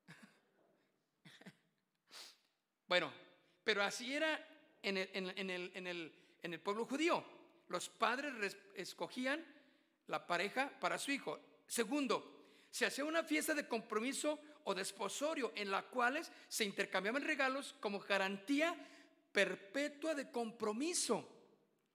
bueno, 2.88 3.12
pero 3.62 3.82
así 3.82 4.14
era 4.14 4.78
en 4.82 4.96
el, 4.96 5.10
en, 5.12 5.50
el, 5.50 5.72
en, 5.74 5.86
el, 5.86 6.12
en 6.42 6.52
el 6.52 6.60
pueblo 6.60 6.84
judío. 6.84 7.24
Los 7.68 7.88
padres 7.88 8.56
escogían 8.74 9.44
la 10.06 10.26
pareja 10.26 10.70
para 10.80 10.98
su 10.98 11.10
hijo. 11.12 11.38
Segundo, 11.66 12.66
se 12.70 12.86
hacía 12.86 13.04
una 13.04 13.24
fiesta 13.24 13.54
de 13.54 13.68
compromiso 13.68 14.40
o 14.66 14.74
desposorio 14.74 15.52
en 15.54 15.70
la 15.70 15.82
cuales 15.82 16.30
se 16.48 16.64
intercambiaban 16.64 17.22
regalos 17.22 17.76
como 17.80 18.00
garantía 18.00 18.74
perpetua 19.30 20.14
de 20.14 20.30
compromiso. 20.30 21.26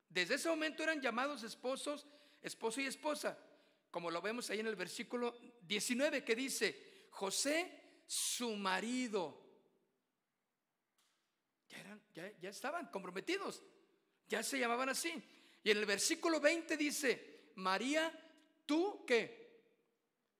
Desde 0.08 0.36
ese 0.36 0.50
momento 0.50 0.84
eran 0.84 1.02
llamados 1.02 1.44
esposos, 1.44 2.08
esposo 2.42 2.80
y 2.80 2.86
esposa, 2.86 3.38
como 3.90 4.10
lo 4.10 4.22
vemos 4.22 4.50
ahí 4.50 4.62
en 4.62 4.68
el 4.68 4.78
versículo 4.78 5.38
19 5.64 6.24
que 6.24 6.36
dice, 6.36 7.08
José, 7.12 8.04
su 8.08 8.56
marido. 8.56 9.38
Ya, 12.14 12.32
ya 12.42 12.50
estaban 12.50 12.88
comprometidos, 12.88 13.64
ya 14.28 14.44
se 14.44 14.60
llamaban 14.60 14.90
así. 14.90 15.12
Y 15.64 15.72
en 15.72 15.78
el 15.78 15.86
versículo 15.86 16.40
20 16.40 16.78
dice, 16.78 17.52
María, 17.56 18.12
tú 18.66 19.06
que, 19.06 19.62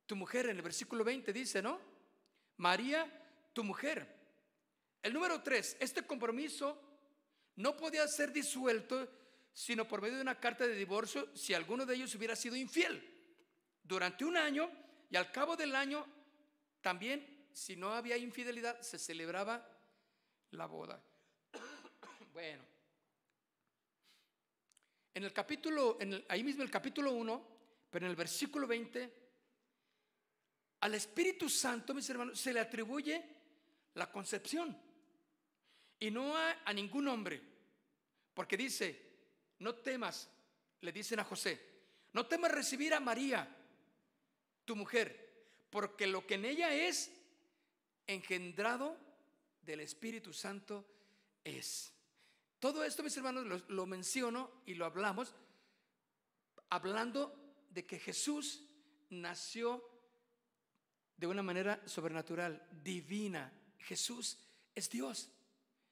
tu 0.06 0.16
mujer, 0.16 0.46
en 0.46 0.56
el 0.56 0.62
versículo 0.62 1.04
20 1.04 1.34
dice, 1.34 1.62
¿no? 1.62 1.91
María, 2.62 3.10
tu 3.54 3.64
mujer. 3.64 4.08
El 5.02 5.14
número 5.14 5.42
tres, 5.42 5.76
este 5.80 6.06
compromiso 6.06 6.80
no 7.56 7.76
podía 7.76 8.08
ser 8.08 8.32
disuelto 8.32 9.10
sino 9.52 9.88
por 9.88 10.02
medio 10.02 10.16
de 10.16 10.22
una 10.22 10.40
carta 10.40 10.66
de 10.66 10.76
divorcio 10.76 11.36
si 11.36 11.56
alguno 11.56 11.86
de 11.86 11.96
ellos 11.96 12.14
hubiera 12.16 12.36
sido 12.36 12.56
infiel 12.56 13.04
durante 13.84 14.24
un 14.24 14.38
año 14.38 14.72
y 15.10 15.18
al 15.18 15.32
cabo 15.32 15.58
del 15.58 15.76
año 15.76 16.06
también 16.82 17.48
si 17.52 17.76
no 17.76 17.94
había 17.94 18.16
infidelidad 18.16 18.80
se 18.80 19.00
celebraba 19.00 19.68
la 20.52 20.68
boda. 20.68 21.04
Bueno, 22.32 22.64
en 25.14 25.24
el 25.26 25.34
capítulo, 25.34 25.98
en 26.00 26.24
ahí 26.30 26.44
mismo 26.44 26.64
el 26.64 26.72
capítulo 26.72 27.12
1, 27.12 27.48
pero 27.90 28.06
en 28.06 28.12
el 28.12 28.16
versículo 28.16 28.68
20 28.68 29.21
al 30.82 30.96
Espíritu 30.96 31.48
Santo, 31.48 31.94
mis 31.94 32.10
hermanos, 32.10 32.40
se 32.40 32.52
le 32.52 32.60
atribuye 32.60 33.24
la 33.94 34.12
concepción 34.12 34.76
y 36.00 36.10
no 36.10 36.36
a, 36.36 36.74
ningún 36.74 37.08
hombre, 37.08 37.42
porque 38.34 38.58
dice, 38.58 39.00
no 39.60 39.76
temas, 39.76 40.30
le 40.82 40.92
dicen 40.92 41.20
a 41.20 41.24
José, 41.24 41.62
no 42.14 42.26
temas 42.26 42.52
recibir 42.52 42.94
a 42.94 43.00
María, 43.00 43.48
tu 44.66 44.76
mujer, 44.76 45.68
porque 45.70 46.08
lo 46.08 46.26
que 46.26 46.36
en 46.36 46.46
ella 46.46 46.74
es 46.74 47.12
engendrado 48.08 48.98
del 49.62 49.82
Espíritu 49.82 50.34
Santo 50.34 50.86
es. 51.44 51.94
Todo 52.60 52.84
esto, 52.84 53.04
mis 53.04 53.16
hermanos, 53.18 53.46
lo, 53.46 53.58
lo 53.76 53.86
menciono 53.86 54.64
y 54.66 54.74
lo 54.74 54.86
hablamos 54.86 55.36
hablando 56.72 57.36
de 57.70 57.86
que 57.86 58.00
Jesús 58.00 58.64
nació 59.10 59.91
de 61.22 61.28
una 61.28 61.44
manera 61.44 61.80
sobrenatural, 61.86 62.60
divina. 62.84 63.54
Jesús 63.78 64.40
es 64.74 64.90
Dios. 64.90 65.30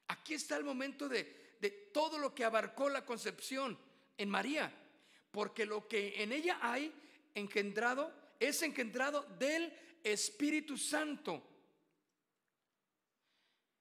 Aquí 0.08 0.34
está 0.34 0.58
el 0.58 0.64
momento 0.64 1.08
de, 1.08 1.58
de 1.62 1.70
todo 1.70 2.18
lo 2.18 2.34
que 2.34 2.44
abarcó 2.44 2.90
la 2.90 3.06
concepción 3.06 3.78
en 4.18 4.28
María, 4.28 4.74
porque 5.30 5.68
lo 5.68 5.88
que 5.88 6.24
en 6.24 6.32
ella 6.32 6.58
hay 6.64 6.92
engendrado 7.36 8.12
es 8.40 8.64
engendrado 8.64 9.22
del 9.38 9.72
Espíritu 10.04 10.80
Santo. 10.80 11.44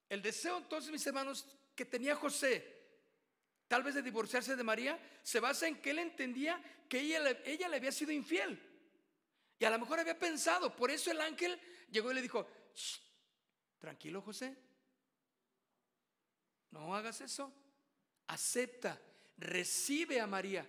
El 0.07 0.21
deseo 0.21 0.59
entonces, 0.59 0.91
mis 0.91 1.07
hermanos, 1.07 1.47
que 1.75 1.85
tenía 1.85 2.15
José, 2.15 2.63
tal 3.67 3.81
vez 3.81 3.95
de 3.95 4.03
divorciarse 4.03 4.55
de 4.55 4.63
María, 4.63 4.99
se 5.23 5.39
basa 5.39 5.67
en 5.67 5.81
que 5.81 5.89
él 5.89 5.97
entendía 5.97 6.61
que 6.87 6.99
ella, 6.99 7.41
ella 7.43 7.67
le 7.69 7.77
había 7.77 7.91
sido 7.91 8.11
infiel. 8.11 8.68
Y 9.59 9.65
a 9.65 9.69
lo 9.69 9.77
mejor 9.77 9.99
había 9.99 10.17
pensado, 10.17 10.73
por 10.73 10.89
eso 10.89 11.11
el 11.11 11.19
ángel 11.19 11.59
llegó 11.91 12.11
y 12.11 12.15
le 12.15 12.21
dijo, 12.21 12.47
tranquilo 13.77 14.21
José, 14.21 14.55
no 16.71 16.95
hagas 16.95 17.19
eso, 17.19 17.51
acepta, 18.27 18.99
recibe 19.37 20.21
a 20.21 20.27
María. 20.27 20.67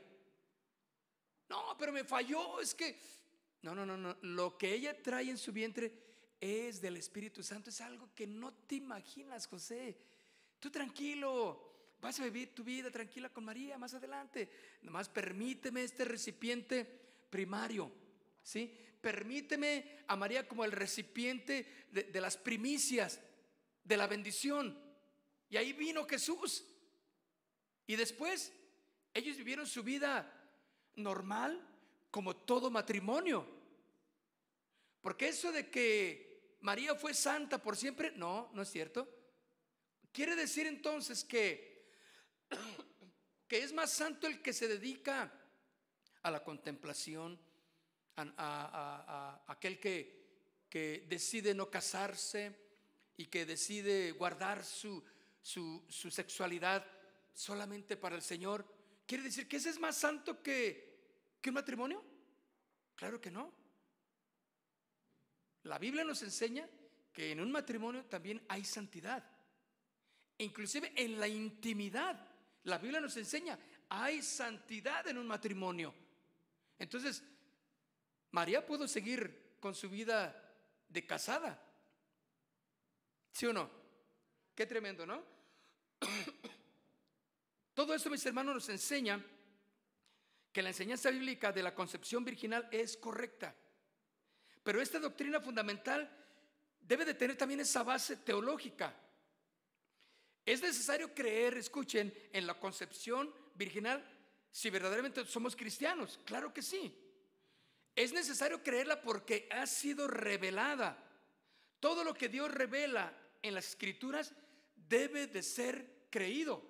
No, 1.48 1.76
pero 1.78 1.92
me 1.92 2.02
falló, 2.02 2.60
es 2.60 2.74
que, 2.74 2.98
no, 3.62 3.76
no, 3.76 3.86
no, 3.86 3.96
no, 3.96 4.16
lo 4.22 4.58
que 4.58 4.74
ella 4.74 5.00
trae 5.00 5.30
en 5.30 5.38
su 5.38 5.52
vientre 5.52 5.92
es 6.40 6.80
del 6.80 6.96
Espíritu 6.96 7.44
Santo, 7.44 7.70
es 7.70 7.80
algo 7.80 8.10
que 8.12 8.26
no 8.26 8.52
te 8.52 8.74
imaginas, 8.74 9.46
José. 9.46 9.96
Tú 10.58 10.68
tranquilo, 10.68 11.94
vas 12.00 12.18
a 12.18 12.24
vivir 12.24 12.54
tu 12.54 12.64
vida 12.64 12.90
tranquila 12.90 13.28
con 13.28 13.44
María 13.44 13.78
más 13.78 13.94
adelante. 13.94 14.50
Nomás 14.82 15.08
permíteme 15.08 15.84
este 15.84 16.04
recipiente 16.04 16.84
primario 17.30 17.99
¿sí? 18.42 18.76
Permíteme 19.00 20.04
a 20.06 20.16
María 20.16 20.46
como 20.46 20.64
el 20.64 20.72
recipiente 20.72 21.86
de, 21.90 22.20
las 22.20 22.36
primicias, 22.36 23.20
de 23.82 23.96
la 23.96 24.06
bendición. 24.06 24.78
Y 25.48 25.56
ahí 25.56 25.72
vino 25.72 26.06
Jesús. 26.06 26.64
Y 27.86 27.96
después 27.96 28.52
ellos 29.14 29.36
vivieron 29.36 29.66
su 29.66 29.82
vida 29.82 30.30
normal 30.96 31.66
como 32.10 32.36
todo 32.36 32.70
matrimonio. 32.70 33.46
Porque 35.00 35.28
eso 35.28 35.50
de 35.50 35.70
que 35.70 36.56
María 36.60 36.94
fue 36.94 37.14
santa 37.14 37.62
por 37.62 37.76
siempre, 37.76 38.12
no, 38.12 38.50
no 38.52 38.62
es 38.62 38.70
cierto. 38.70 39.08
Quiere 40.12 40.36
decir 40.36 40.66
entonces 40.66 41.24
que, 41.24 41.88
que 43.48 43.62
es 43.62 43.72
más 43.72 43.90
santo 43.90 44.26
el 44.26 44.42
que 44.42 44.52
se 44.52 44.68
dedica 44.68 45.32
a 46.22 46.30
la 46.30 46.44
contemplación, 46.44 47.40
a, 48.36 49.44
aquel 49.46 49.78
que, 49.78 50.64
que, 50.68 51.06
decide 51.08 51.54
no 51.54 51.70
casarse 51.70 52.54
y 53.16 53.26
que 53.26 53.44
decide 53.44 54.12
guardar 54.12 54.64
su, 54.64 55.04
su, 55.42 56.10
sexualidad 56.10 56.86
solamente 57.32 57.96
para 57.96 58.16
el 58.16 58.22
Señor, 58.22 58.66
quiere 59.06 59.24
decir 59.24 59.48
que 59.48 59.56
ese 59.56 59.70
es 59.70 59.78
más 59.78 59.96
santo 59.96 60.42
que, 60.42 61.38
que 61.40 61.50
un 61.50 61.54
matrimonio? 61.54 62.04
Claro 62.94 63.20
que 63.20 63.30
no. 63.30 63.52
La 65.64 65.78
Biblia 65.78 66.04
nos 66.04 66.22
enseña 66.22 66.68
que 67.12 67.32
en 67.32 67.40
un 67.40 67.50
matrimonio 67.50 68.04
también 68.06 68.42
hay 68.48 68.64
santidad. 68.64 69.24
inclusive 70.38 70.92
en 70.96 71.20
la 71.20 71.28
intimidad, 71.28 72.26
la 72.64 72.78
Biblia 72.78 73.00
nos 73.00 73.16
enseña, 73.16 73.58
hay 73.90 74.22
santidad 74.22 75.06
en 75.08 75.18
un 75.18 75.26
matrimonio. 75.26 75.94
Entonces, 76.78 77.22
María 78.32 78.64
pudo 78.64 78.86
seguir 78.86 79.56
con 79.60 79.74
su 79.74 79.88
vida 79.88 80.34
de 80.88 81.06
casada. 81.06 81.60
¿Sí 83.32 83.46
o 83.46 83.52
no? 83.52 83.70
Qué 84.54 84.66
tremendo, 84.66 85.06
¿no? 85.06 85.22
Todo 87.74 87.94
esto, 87.94 88.10
mis 88.10 88.24
hermanos, 88.26 88.54
nos 88.54 88.68
enseña 88.68 89.24
que 90.52 90.62
la 90.62 90.70
enseñanza 90.70 91.10
bíblica 91.10 91.52
de 91.52 91.62
la 91.62 91.74
concepción 91.74 92.24
virginal 92.24 92.68
es 92.70 92.96
correcta. 92.96 93.54
Pero 94.62 94.80
esta 94.80 94.98
doctrina 94.98 95.40
fundamental 95.40 96.10
debe 96.80 97.04
de 97.04 97.14
tener 97.14 97.36
también 97.36 97.60
esa 97.60 97.82
base 97.82 98.16
teológica. 98.16 98.94
Es 100.44 100.60
necesario 100.62 101.14
creer, 101.14 101.56
escuchen, 101.56 102.12
en 102.32 102.46
la 102.46 102.58
concepción 102.58 103.32
virginal 103.54 104.04
si 104.50 104.68
verdaderamente 104.70 105.24
somos 105.24 105.54
cristianos. 105.54 106.18
Claro 106.24 106.52
que 106.52 106.62
sí. 106.62 106.92
Es 108.00 108.14
necesario 108.14 108.62
creerla 108.62 109.02
porque 109.02 109.46
ha 109.50 109.66
sido 109.66 110.08
revelada. 110.08 110.96
Todo 111.80 112.02
lo 112.02 112.14
que 112.14 112.30
Dios 112.30 112.50
revela 112.50 113.12
en 113.42 113.54
las 113.54 113.68
escrituras 113.68 114.32
debe 114.74 115.26
de 115.26 115.42
ser 115.42 116.06
creído. 116.08 116.62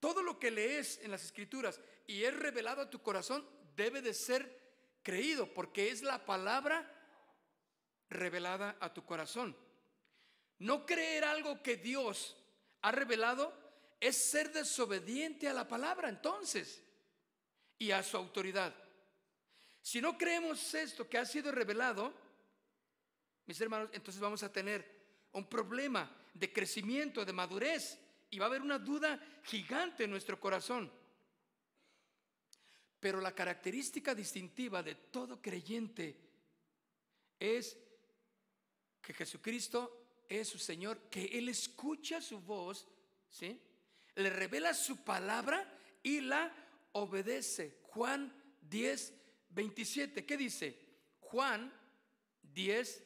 Todo 0.00 0.22
lo 0.22 0.38
que 0.38 0.50
lees 0.50 1.00
en 1.02 1.10
las 1.10 1.22
escrituras 1.22 1.82
y 2.06 2.24
es 2.24 2.34
revelado 2.34 2.80
a 2.80 2.88
tu 2.88 3.02
corazón 3.02 3.46
debe 3.76 4.00
de 4.00 4.14
ser 4.14 4.58
creído 5.02 5.52
porque 5.52 5.90
es 5.90 6.00
la 6.00 6.24
palabra 6.24 6.90
revelada 8.08 8.78
a 8.80 8.94
tu 8.94 9.04
corazón. 9.04 9.54
No 10.60 10.86
creer 10.86 11.24
algo 11.24 11.62
que 11.62 11.76
Dios 11.76 12.38
ha 12.80 12.90
revelado 12.90 13.52
es 14.00 14.30
ser 14.30 14.50
desobediente 14.50 15.46
a 15.46 15.52
la 15.52 15.68
palabra 15.68 16.08
entonces 16.08 16.82
y 17.78 17.90
a 17.90 18.02
su 18.02 18.16
autoridad. 18.16 18.81
Si 19.82 20.00
no 20.00 20.16
creemos 20.16 20.72
esto 20.74 21.08
que 21.08 21.18
ha 21.18 21.26
sido 21.26 21.50
revelado, 21.50 22.14
mis 23.46 23.60
hermanos, 23.60 23.90
entonces 23.92 24.20
vamos 24.20 24.42
a 24.44 24.52
tener 24.52 25.02
un 25.32 25.48
problema 25.48 26.10
de 26.32 26.52
crecimiento, 26.52 27.24
de 27.24 27.32
madurez, 27.32 27.98
y 28.30 28.38
va 28.38 28.46
a 28.46 28.48
haber 28.48 28.62
una 28.62 28.78
duda 28.78 29.20
gigante 29.44 30.04
en 30.04 30.10
nuestro 30.10 30.40
corazón. 30.40 30.90
Pero 33.00 33.20
la 33.20 33.34
característica 33.34 34.14
distintiva 34.14 34.82
de 34.82 34.94
todo 34.94 35.42
creyente 35.42 36.16
es 37.38 37.76
que 39.02 39.12
Jesucristo 39.12 40.24
es 40.28 40.48
su 40.48 40.58
Señor, 40.58 41.10
que 41.10 41.24
Él 41.24 41.48
escucha 41.48 42.22
su 42.22 42.40
voz, 42.40 42.86
¿sí? 43.28 43.60
Le 44.14 44.30
revela 44.30 44.72
su 44.72 45.04
palabra 45.04 45.76
y 46.02 46.20
la 46.20 46.54
obedece. 46.92 47.80
Juan 47.82 48.32
10, 48.62 49.12
27. 49.54 50.24
¿Qué 50.24 50.36
dice? 50.36 50.78
Juan 51.20 51.72
10, 52.42 53.04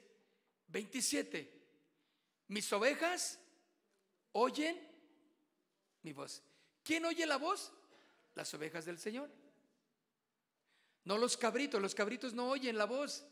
27. 0.68 1.52
Mis 2.48 2.72
ovejas 2.72 3.40
oyen 4.32 4.80
mi 6.02 6.12
voz. 6.12 6.42
¿Quién 6.82 7.04
oye 7.04 7.26
la 7.26 7.36
voz? 7.36 7.72
Las 8.34 8.52
ovejas 8.54 8.84
del 8.84 8.98
Señor. 8.98 9.30
No 11.04 11.18
los 11.18 11.36
cabritos, 11.36 11.80
los 11.80 11.94
cabritos 11.94 12.34
no 12.34 12.48
oyen 12.48 12.76
la 12.78 12.84
voz. 12.84 13.26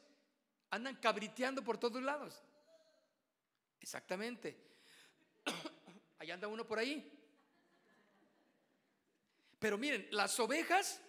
Andan 0.70 0.96
cabriteando 0.96 1.62
por 1.62 1.78
todos 1.78 2.02
lados. 2.02 2.42
Exactamente. 3.80 4.56
Ahí 6.18 6.30
anda 6.30 6.48
uno 6.48 6.66
por 6.66 6.78
ahí. 6.78 7.12
Pero 9.58 9.76
miren, 9.76 10.08
las 10.10 10.38
ovejas 10.40 11.00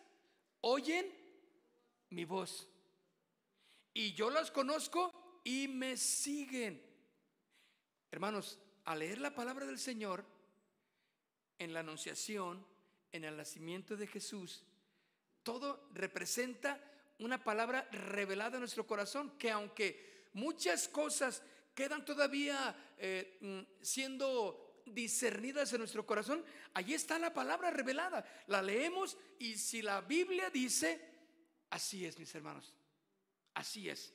oyen 0.62 1.25
mi 2.10 2.26
voz. 2.26 2.68
Y 3.94 4.14
yo 4.14 4.30
las 4.30 4.52
conozco 4.52 5.42
y 5.44 5.68
me 5.68 5.98
siguen. 5.98 6.82
Hermanos, 8.12 8.60
al 8.86 9.00
leer 9.00 9.20
la 9.20 9.34
palabra 9.34 9.66
del 9.66 9.80
Señor, 9.80 10.26
en 11.58 11.74
la 11.74 11.80
anunciación, 11.80 12.66
en 13.12 13.24
el 13.24 13.38
nacimiento 13.38 13.96
de 13.96 14.08
Jesús, 14.08 14.64
todo 15.44 15.88
representa 15.94 16.82
una 17.20 17.44
palabra 17.44 17.88
revelada 17.92 18.56
en 18.56 18.62
nuestro 18.62 18.86
corazón, 18.86 19.38
que 19.38 19.52
aunque 19.52 20.28
muchas 20.34 20.88
cosas 20.88 21.42
quedan 21.74 22.04
todavía 22.04 22.76
eh, 22.98 23.38
mm, 23.42 23.82
siendo 23.82 24.82
discernidas 24.86 25.72
en 25.74 25.80
nuestro 25.80 26.06
corazón, 26.06 26.44
allí 26.74 26.94
está 26.94 27.18
la 27.18 27.34
palabra 27.34 27.72
revelada. 27.72 28.26
La 28.48 28.62
leemos 28.62 29.18
y 29.40 29.58
si 29.58 29.82
la 29.82 30.02
Biblia 30.02 30.50
dice, 30.50 31.15
así 31.70 32.06
es, 32.06 32.18
mis 32.18 32.34
hermanos, 32.36 32.74
así 33.54 33.90
es. 33.90 34.14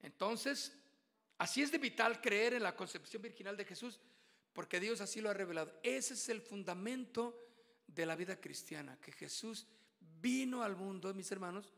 Entonces, 0.00 0.76
así 1.38 1.62
es 1.62 1.72
de 1.72 1.78
vital 1.78 2.20
creer 2.20 2.54
en 2.54 2.62
la 2.62 2.76
concepción 2.76 3.22
virginal 3.22 3.56
de 3.56 3.64
Jesús, 3.64 4.00
porque 4.52 4.80
Dios 4.80 5.00
así 5.00 5.20
lo 5.20 5.30
ha 5.30 5.34
revelado. 5.34 5.78
Ese 5.82 6.14
es 6.14 6.28
el 6.28 6.40
fundamento 6.40 7.40
de 7.86 8.06
la 8.06 8.16
vida 8.16 8.40
cristiana, 8.40 8.98
que 9.00 9.12
Jesús 9.12 9.66
vino 10.20 10.62
al 10.62 10.76
mundo, 10.76 11.12
mis 11.14 11.30
hermanos, 11.32 11.72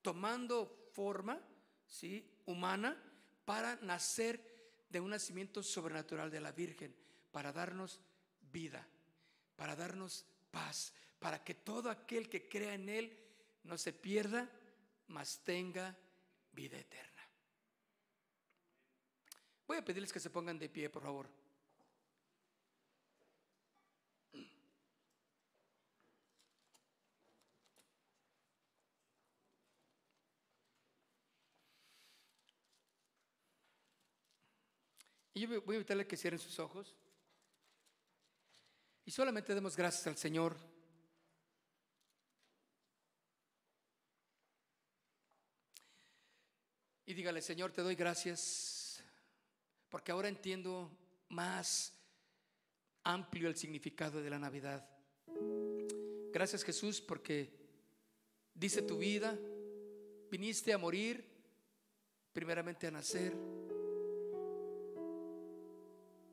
tomando 0.00 0.88
forma, 0.92 1.40
¿sí? 1.86 2.28
humana, 2.46 3.00
para 3.44 3.76
nacer 3.76 4.52
de 4.88 5.00
un 5.00 5.10
nacimiento 5.10 5.62
sobrenatural 5.62 6.30
de 6.30 6.40
la 6.40 6.52
Virgen, 6.52 6.94
para 7.30 7.52
darnos 7.52 8.00
vida, 8.52 8.86
para 9.56 9.74
darnos 9.74 10.26
paz, 10.50 10.92
para 11.22 11.44
que 11.44 11.54
todo 11.54 11.88
aquel 11.88 12.28
que 12.28 12.48
crea 12.48 12.74
en 12.74 12.88
Él 12.88 13.16
no 13.62 13.78
se 13.78 13.92
pierda, 13.92 14.50
mas 15.06 15.38
tenga 15.44 15.96
vida 16.50 16.76
eterna. 16.76 17.22
Voy 19.68 19.76
a 19.76 19.84
pedirles 19.84 20.12
que 20.12 20.18
se 20.18 20.30
pongan 20.30 20.58
de 20.58 20.68
pie, 20.68 20.90
por 20.90 21.04
favor. 21.04 21.30
Y 35.34 35.40
yo 35.40 35.62
voy 35.62 35.76
a 35.76 35.78
invitarle 35.78 36.04
que 36.04 36.16
cierren 36.16 36.40
sus 36.40 36.58
ojos. 36.58 36.96
Y 39.04 39.12
solamente 39.12 39.54
demos 39.54 39.76
gracias 39.76 40.08
al 40.08 40.16
Señor. 40.16 40.81
Y 47.04 47.14
dígale, 47.14 47.42
Señor, 47.42 47.72
te 47.72 47.82
doy 47.82 47.96
gracias 47.96 49.02
porque 49.88 50.12
ahora 50.12 50.28
entiendo 50.28 50.90
más 51.28 51.92
amplio 53.02 53.48
el 53.48 53.56
significado 53.56 54.22
de 54.22 54.30
la 54.30 54.38
Navidad. 54.38 54.88
Gracias 56.32 56.62
Jesús 56.62 57.00
porque 57.00 57.52
dice 58.54 58.82
tu 58.82 58.96
vida, 58.96 59.36
viniste 60.30 60.72
a 60.72 60.78
morir, 60.78 61.28
primeramente 62.32 62.86
a 62.86 62.90
nacer 62.90 63.34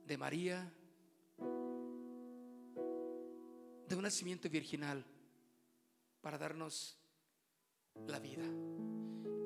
de 0.06 0.18
María, 0.18 0.72
de 3.88 3.96
un 3.96 4.04
nacimiento 4.04 4.50
virginal, 4.50 5.04
para 6.22 6.38
darnos 6.38 6.98
la 8.08 8.20
vida, 8.20 8.44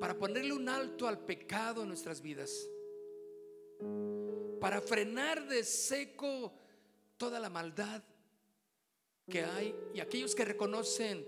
para 0.00 0.16
ponerle 0.18 0.52
un 0.52 0.68
alto 0.68 1.06
al 1.06 1.18
pecado 1.24 1.82
en 1.82 1.88
nuestras 1.88 2.20
vidas, 2.20 2.68
para 4.60 4.80
frenar 4.80 5.46
de 5.46 5.64
seco 5.64 6.52
toda 7.16 7.38
la 7.38 7.50
maldad 7.50 8.02
que 9.28 9.42
hay 9.42 9.74
y 9.94 10.00
aquellos 10.00 10.34
que 10.34 10.44
reconocen 10.44 11.26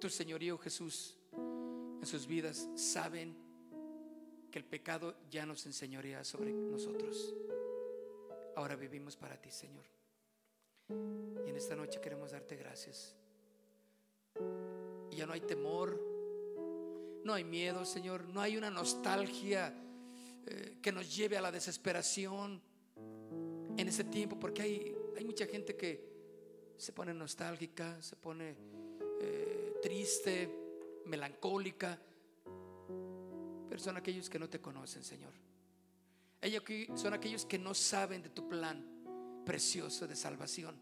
tu 0.00 0.08
señorío 0.08 0.58
Jesús 0.58 1.18
en 1.32 2.06
sus 2.06 2.26
vidas 2.26 2.68
saben 2.74 3.36
que 4.50 4.58
el 4.58 4.64
pecado 4.64 5.16
ya 5.30 5.46
nos 5.46 5.66
enseñorea 5.66 6.22
sobre 6.22 6.52
nosotros. 6.52 7.34
Ahora 8.56 8.76
vivimos 8.76 9.16
para 9.16 9.40
ti, 9.40 9.50
Señor. 9.50 9.84
Y 11.44 11.50
en 11.50 11.56
esta 11.56 11.74
noche 11.74 12.00
queremos 12.00 12.30
darte 12.30 12.56
gracias. 12.56 13.16
Y 15.10 15.16
ya 15.16 15.26
no 15.26 15.32
hay 15.32 15.40
temor, 15.40 16.13
no 17.24 17.32
hay 17.32 17.44
miedo, 17.44 17.84
Señor, 17.84 18.28
no 18.28 18.40
hay 18.40 18.56
una 18.56 18.70
nostalgia 18.70 19.74
eh, 20.46 20.78
que 20.80 20.92
nos 20.92 21.14
lleve 21.14 21.38
a 21.38 21.40
la 21.40 21.50
desesperación 21.50 22.60
en 23.76 23.88
ese 23.88 24.04
tiempo, 24.04 24.38
porque 24.38 24.62
hay, 24.62 25.24
mucha 25.24 25.46
gente 25.46 25.74
que 25.74 26.12
se 26.76 26.92
pone 26.92 27.14
nostálgica, 27.14 28.00
se 28.02 28.14
pone 28.16 28.54
eh, 29.20 29.74
triste, 29.82 30.54
melancólica, 31.06 31.98
pero 33.68 33.80
son 33.80 33.96
aquellos 33.96 34.28
que 34.28 34.38
no 34.38 34.48
te 34.48 34.60
conocen, 34.60 35.02
Señor. 35.02 35.32
Ellos 36.42 36.62
son 36.94 37.14
aquellos 37.14 37.46
que 37.46 37.58
no 37.58 37.72
saben 37.72 38.22
de 38.22 38.28
tu 38.28 38.46
plan 38.46 39.42
precioso 39.46 40.06
de 40.06 40.14
salvación. 40.14 40.78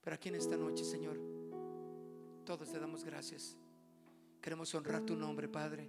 Pero 0.00 0.14
aquí 0.14 0.28
en 0.28 0.36
esta 0.36 0.56
noche, 0.56 0.84
Señor, 0.84 1.18
todos 2.44 2.70
te 2.70 2.78
damos 2.78 3.02
gracias. 3.02 3.56
Queremos 4.44 4.74
honrar 4.74 5.06
tu 5.06 5.16
nombre, 5.16 5.48
Padre. 5.48 5.88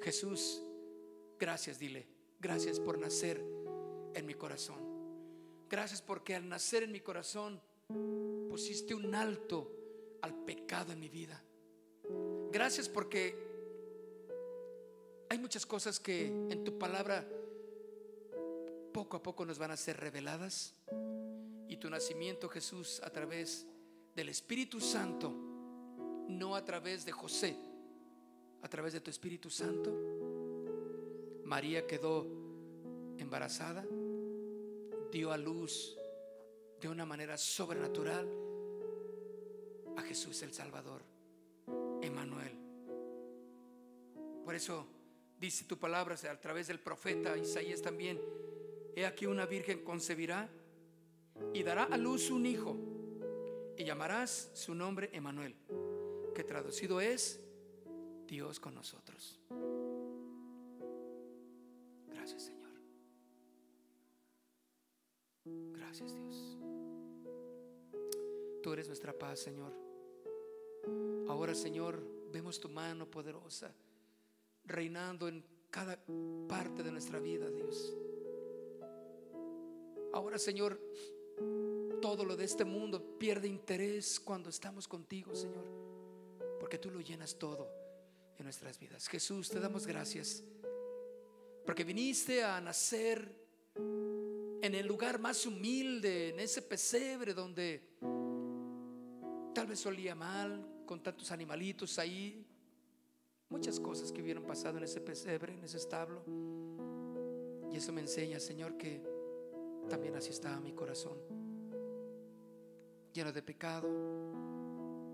Jesús, 0.00 0.64
gracias, 1.38 1.78
dile. 1.78 2.08
Gracias 2.40 2.80
por 2.80 2.98
nacer 2.98 3.40
en 4.14 4.26
mi 4.26 4.34
corazón. 4.34 4.80
Gracias 5.70 6.02
porque 6.02 6.34
al 6.34 6.48
nacer 6.48 6.82
en 6.82 6.90
mi 6.90 6.98
corazón 6.98 7.62
pusiste 8.48 8.96
un 8.96 9.14
alto 9.14 9.70
al 10.22 10.34
pecado 10.44 10.90
en 10.90 10.98
mi 10.98 11.08
vida. 11.08 11.40
Gracias 12.50 12.88
porque 12.88 13.38
hay 15.30 15.38
muchas 15.38 15.64
cosas 15.64 16.00
que 16.00 16.26
en 16.26 16.64
tu 16.64 16.76
palabra 16.80 17.24
poco 18.92 19.18
a 19.18 19.22
poco 19.22 19.46
nos 19.46 19.60
van 19.60 19.70
a 19.70 19.76
ser 19.76 20.00
reveladas. 20.00 20.74
Y 21.68 21.76
tu 21.76 21.88
nacimiento, 21.88 22.48
Jesús, 22.48 23.00
a 23.04 23.10
través 23.10 23.68
del 24.16 24.30
Espíritu 24.30 24.80
Santo, 24.80 25.51
no 26.28 26.56
a 26.56 26.64
través 26.64 27.04
de 27.04 27.12
José, 27.12 27.56
a 28.62 28.68
través 28.68 28.92
de 28.92 29.00
tu 29.00 29.10
Espíritu 29.10 29.50
Santo. 29.50 29.92
María 31.44 31.86
quedó 31.86 32.26
embarazada, 33.18 33.84
dio 35.10 35.32
a 35.32 35.36
luz 35.36 35.96
de 36.80 36.88
una 36.88 37.04
manera 37.04 37.36
sobrenatural 37.36 38.28
a 39.96 40.02
Jesús 40.02 40.42
el 40.42 40.52
Salvador, 40.52 41.02
Emanuel. 42.00 42.52
Por 44.44 44.54
eso 44.54 44.86
dice 45.38 45.64
tu 45.64 45.78
palabra 45.78 46.16
a 46.30 46.40
través 46.40 46.68
del 46.68 46.80
profeta 46.80 47.36
Isaías 47.36 47.82
también, 47.82 48.20
he 48.96 49.06
aquí 49.06 49.26
una 49.26 49.46
virgen 49.46 49.84
concebirá 49.84 50.48
y 51.52 51.62
dará 51.62 51.84
a 51.84 51.96
luz 51.96 52.30
un 52.30 52.46
hijo 52.46 52.76
y 53.76 53.84
llamarás 53.84 54.50
su 54.54 54.74
nombre 54.74 55.10
Emanuel, 55.12 55.54
que 56.32 56.44
traducido 56.44 57.00
es 57.00 57.40
Dios 58.26 58.60
con 58.60 58.74
nosotros. 58.74 59.40
Gracias 62.08 62.42
Señor. 62.42 62.70
Gracias 65.44 66.14
Dios. 66.14 66.58
Tú 68.62 68.72
eres 68.72 68.86
nuestra 68.86 69.12
paz, 69.12 69.40
Señor. 69.40 69.72
Ahora, 71.28 71.54
Señor, 71.54 72.00
vemos 72.30 72.60
tu 72.60 72.68
mano 72.68 73.10
poderosa 73.10 73.74
reinando 74.64 75.26
en 75.28 75.44
cada 75.70 75.98
parte 76.48 76.82
de 76.82 76.92
nuestra 76.92 77.18
vida, 77.18 77.50
Dios. 77.50 77.96
Ahora, 80.12 80.38
Señor, 80.38 80.78
todo 82.00 82.24
lo 82.24 82.36
de 82.36 82.44
este 82.44 82.64
mundo 82.64 83.18
pierde 83.18 83.48
interés 83.48 84.20
cuando 84.20 84.50
estamos 84.50 84.86
contigo, 84.86 85.34
Señor, 85.34 85.64
porque 86.72 86.88
tú 86.88 86.90
lo 86.90 87.02
llenas 87.02 87.38
todo 87.38 87.68
en 88.38 88.44
nuestras 88.44 88.78
vidas. 88.78 89.06
Jesús, 89.06 89.50
te 89.50 89.60
damos 89.60 89.86
gracias, 89.86 90.42
porque 91.66 91.84
viniste 91.84 92.42
a 92.42 92.62
nacer 92.62 93.30
en 93.76 94.74
el 94.74 94.86
lugar 94.86 95.18
más 95.18 95.44
humilde, 95.44 96.30
en 96.30 96.40
ese 96.40 96.62
pesebre 96.62 97.34
donde 97.34 97.98
tal 99.54 99.66
vez 99.66 99.84
olía 99.84 100.14
mal, 100.14 100.84
con 100.86 101.02
tantos 101.02 101.30
animalitos 101.30 101.98
ahí, 101.98 102.42
muchas 103.50 103.78
cosas 103.78 104.10
que 104.10 104.22
hubieran 104.22 104.46
pasado 104.46 104.78
en 104.78 104.84
ese 104.84 105.02
pesebre, 105.02 105.52
en 105.52 105.64
ese 105.64 105.76
establo. 105.76 106.24
Y 107.70 107.76
eso 107.76 107.92
me 107.92 108.00
enseña, 108.00 108.40
Señor, 108.40 108.78
que 108.78 109.02
también 109.90 110.16
así 110.16 110.30
estaba 110.30 110.58
mi 110.58 110.72
corazón, 110.72 111.18
lleno 113.12 113.30
de 113.30 113.42
pecado, 113.42 114.21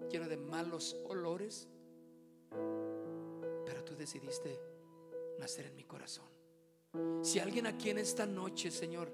lleno 0.08 0.28
de 0.28 0.36
malos 0.36 0.96
olores, 1.06 1.68
pero 3.64 3.84
tú 3.84 3.94
decidiste 3.96 4.58
nacer 5.38 5.66
en 5.66 5.76
mi 5.76 5.84
corazón. 5.84 6.26
Si 7.22 7.38
alguien 7.38 7.66
aquí 7.66 7.90
en 7.90 7.98
esta 7.98 8.26
noche, 8.26 8.70
Señor, 8.70 9.12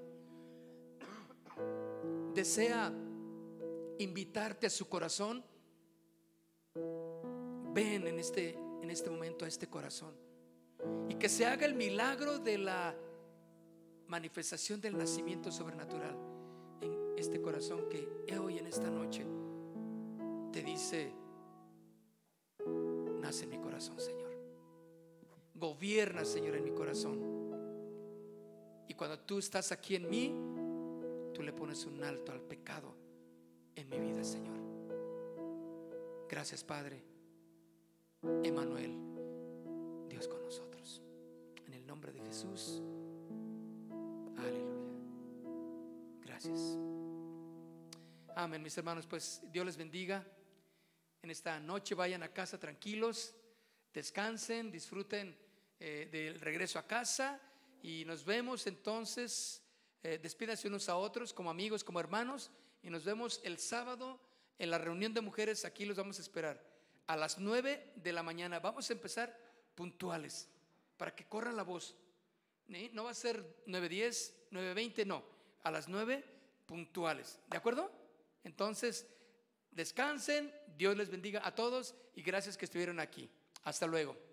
desea 2.33 2.93
invitarte 3.99 4.67
a 4.67 4.69
su 4.69 4.87
corazón, 4.87 5.43
ven 7.73 8.07
en 8.07 8.19
este, 8.19 8.57
en 8.81 8.89
este 8.89 9.09
momento 9.09 9.45
a 9.45 9.47
este 9.47 9.67
corazón 9.67 10.15
y 11.09 11.15
que 11.15 11.29
se 11.29 11.45
haga 11.45 11.65
el 11.65 11.75
milagro 11.75 12.39
de 12.39 12.57
la 12.57 12.95
manifestación 14.07 14.81
del 14.81 14.97
nacimiento 14.97 15.51
sobrenatural 15.51 16.17
en 16.81 17.17
este 17.17 17.41
corazón 17.41 17.89
que 17.89 18.37
hoy 18.37 18.59
en 18.59 18.67
esta 18.67 18.89
noche 18.89 19.25
te 20.55 20.63
dice, 20.63 21.11
nace 23.19 23.43
en 23.43 23.49
mi 23.49 23.57
corazón, 23.57 23.99
Señor. 23.99 24.31
Gobierna, 25.53 26.23
Señor, 26.23 26.55
en 26.55 26.63
mi 26.63 26.71
corazón. 26.71 27.19
Y 28.87 28.93
cuando 28.93 29.19
tú 29.19 29.37
estás 29.37 29.73
aquí 29.73 29.97
en 29.97 30.09
mí, 30.09 30.33
tú 31.33 31.43
le 31.43 31.51
pones 31.51 31.85
un 31.85 32.01
alto 32.01 32.31
al 32.31 32.39
pecado 32.39 32.95
en 33.75 33.89
mi 33.89 33.99
vida, 33.99 34.23
Señor. 34.23 34.55
Gracias, 36.29 36.63
Padre. 36.63 37.03
Emanuel, 38.41 38.97
Dios 40.07 40.25
con 40.29 40.41
nosotros. 40.41 41.01
En 41.65 41.73
el 41.73 41.85
nombre 41.85 42.13
de 42.13 42.21
Jesús. 42.21 42.81
Aleluya. 44.37 45.01
Gracias. 46.21 46.77
Amén, 48.37 48.63
mis 48.63 48.77
hermanos. 48.77 49.05
Pues 49.05 49.41
Dios 49.51 49.65
les 49.65 49.75
bendiga. 49.75 50.25
En 51.25 51.31
esta 51.31 51.59
noche 51.59 51.95
vayan 51.95 52.21
a 52.21 52.31
casa 52.31 52.59
tranquilos, 52.59 53.33
descansen, 53.91 54.69
disfruten 54.69 55.35
eh, 55.79 56.07
del 56.11 56.39
regreso 56.39 56.77
a 56.77 56.85
casa 56.85 57.41
y 57.81 58.05
nos 58.05 58.23
vemos 58.23 58.67
entonces. 58.67 59.59
Eh, 60.03 60.19
despídanse 60.21 60.67
unos 60.67 60.87
a 60.87 60.97
otros 60.97 61.33
como 61.33 61.49
amigos, 61.49 61.83
como 61.83 61.99
hermanos 61.99 62.51
y 62.83 62.91
nos 62.91 63.03
vemos 63.03 63.41
el 63.43 63.57
sábado 63.57 64.21
en 64.59 64.69
la 64.69 64.77
reunión 64.77 65.15
de 65.15 65.21
mujeres. 65.21 65.65
Aquí 65.65 65.83
los 65.85 65.97
vamos 65.97 66.19
a 66.19 66.21
esperar 66.21 66.63
a 67.07 67.15
las 67.15 67.39
9 67.39 67.93
de 67.95 68.13
la 68.13 68.21
mañana. 68.21 68.59
Vamos 68.59 68.87
a 68.91 68.93
empezar 68.93 69.35
puntuales 69.73 70.47
para 70.95 71.15
que 71.15 71.25
corra 71.25 71.51
la 71.51 71.63
voz. 71.63 71.95
No 72.67 73.05
va 73.05 73.09
a 73.09 73.15
ser 73.15 73.43
9.10, 73.65 74.31
9.20, 74.51 75.07
no. 75.07 75.25
A 75.63 75.71
las 75.71 75.87
9 75.87 76.23
puntuales. 76.67 77.39
¿De 77.47 77.57
acuerdo? 77.57 77.91
Entonces, 78.43 79.07
descansen. 79.75 80.51
Dios 80.75 80.97
les 80.97 81.09
bendiga 81.09 81.41
a 81.45 81.53
todos 81.53 81.95
y 82.15 82.23
gracias 82.23 82.57
que 82.57 82.65
estuvieron 82.65 82.99
aquí. 82.99 83.29
Hasta 83.63 83.85
luego. 83.85 84.24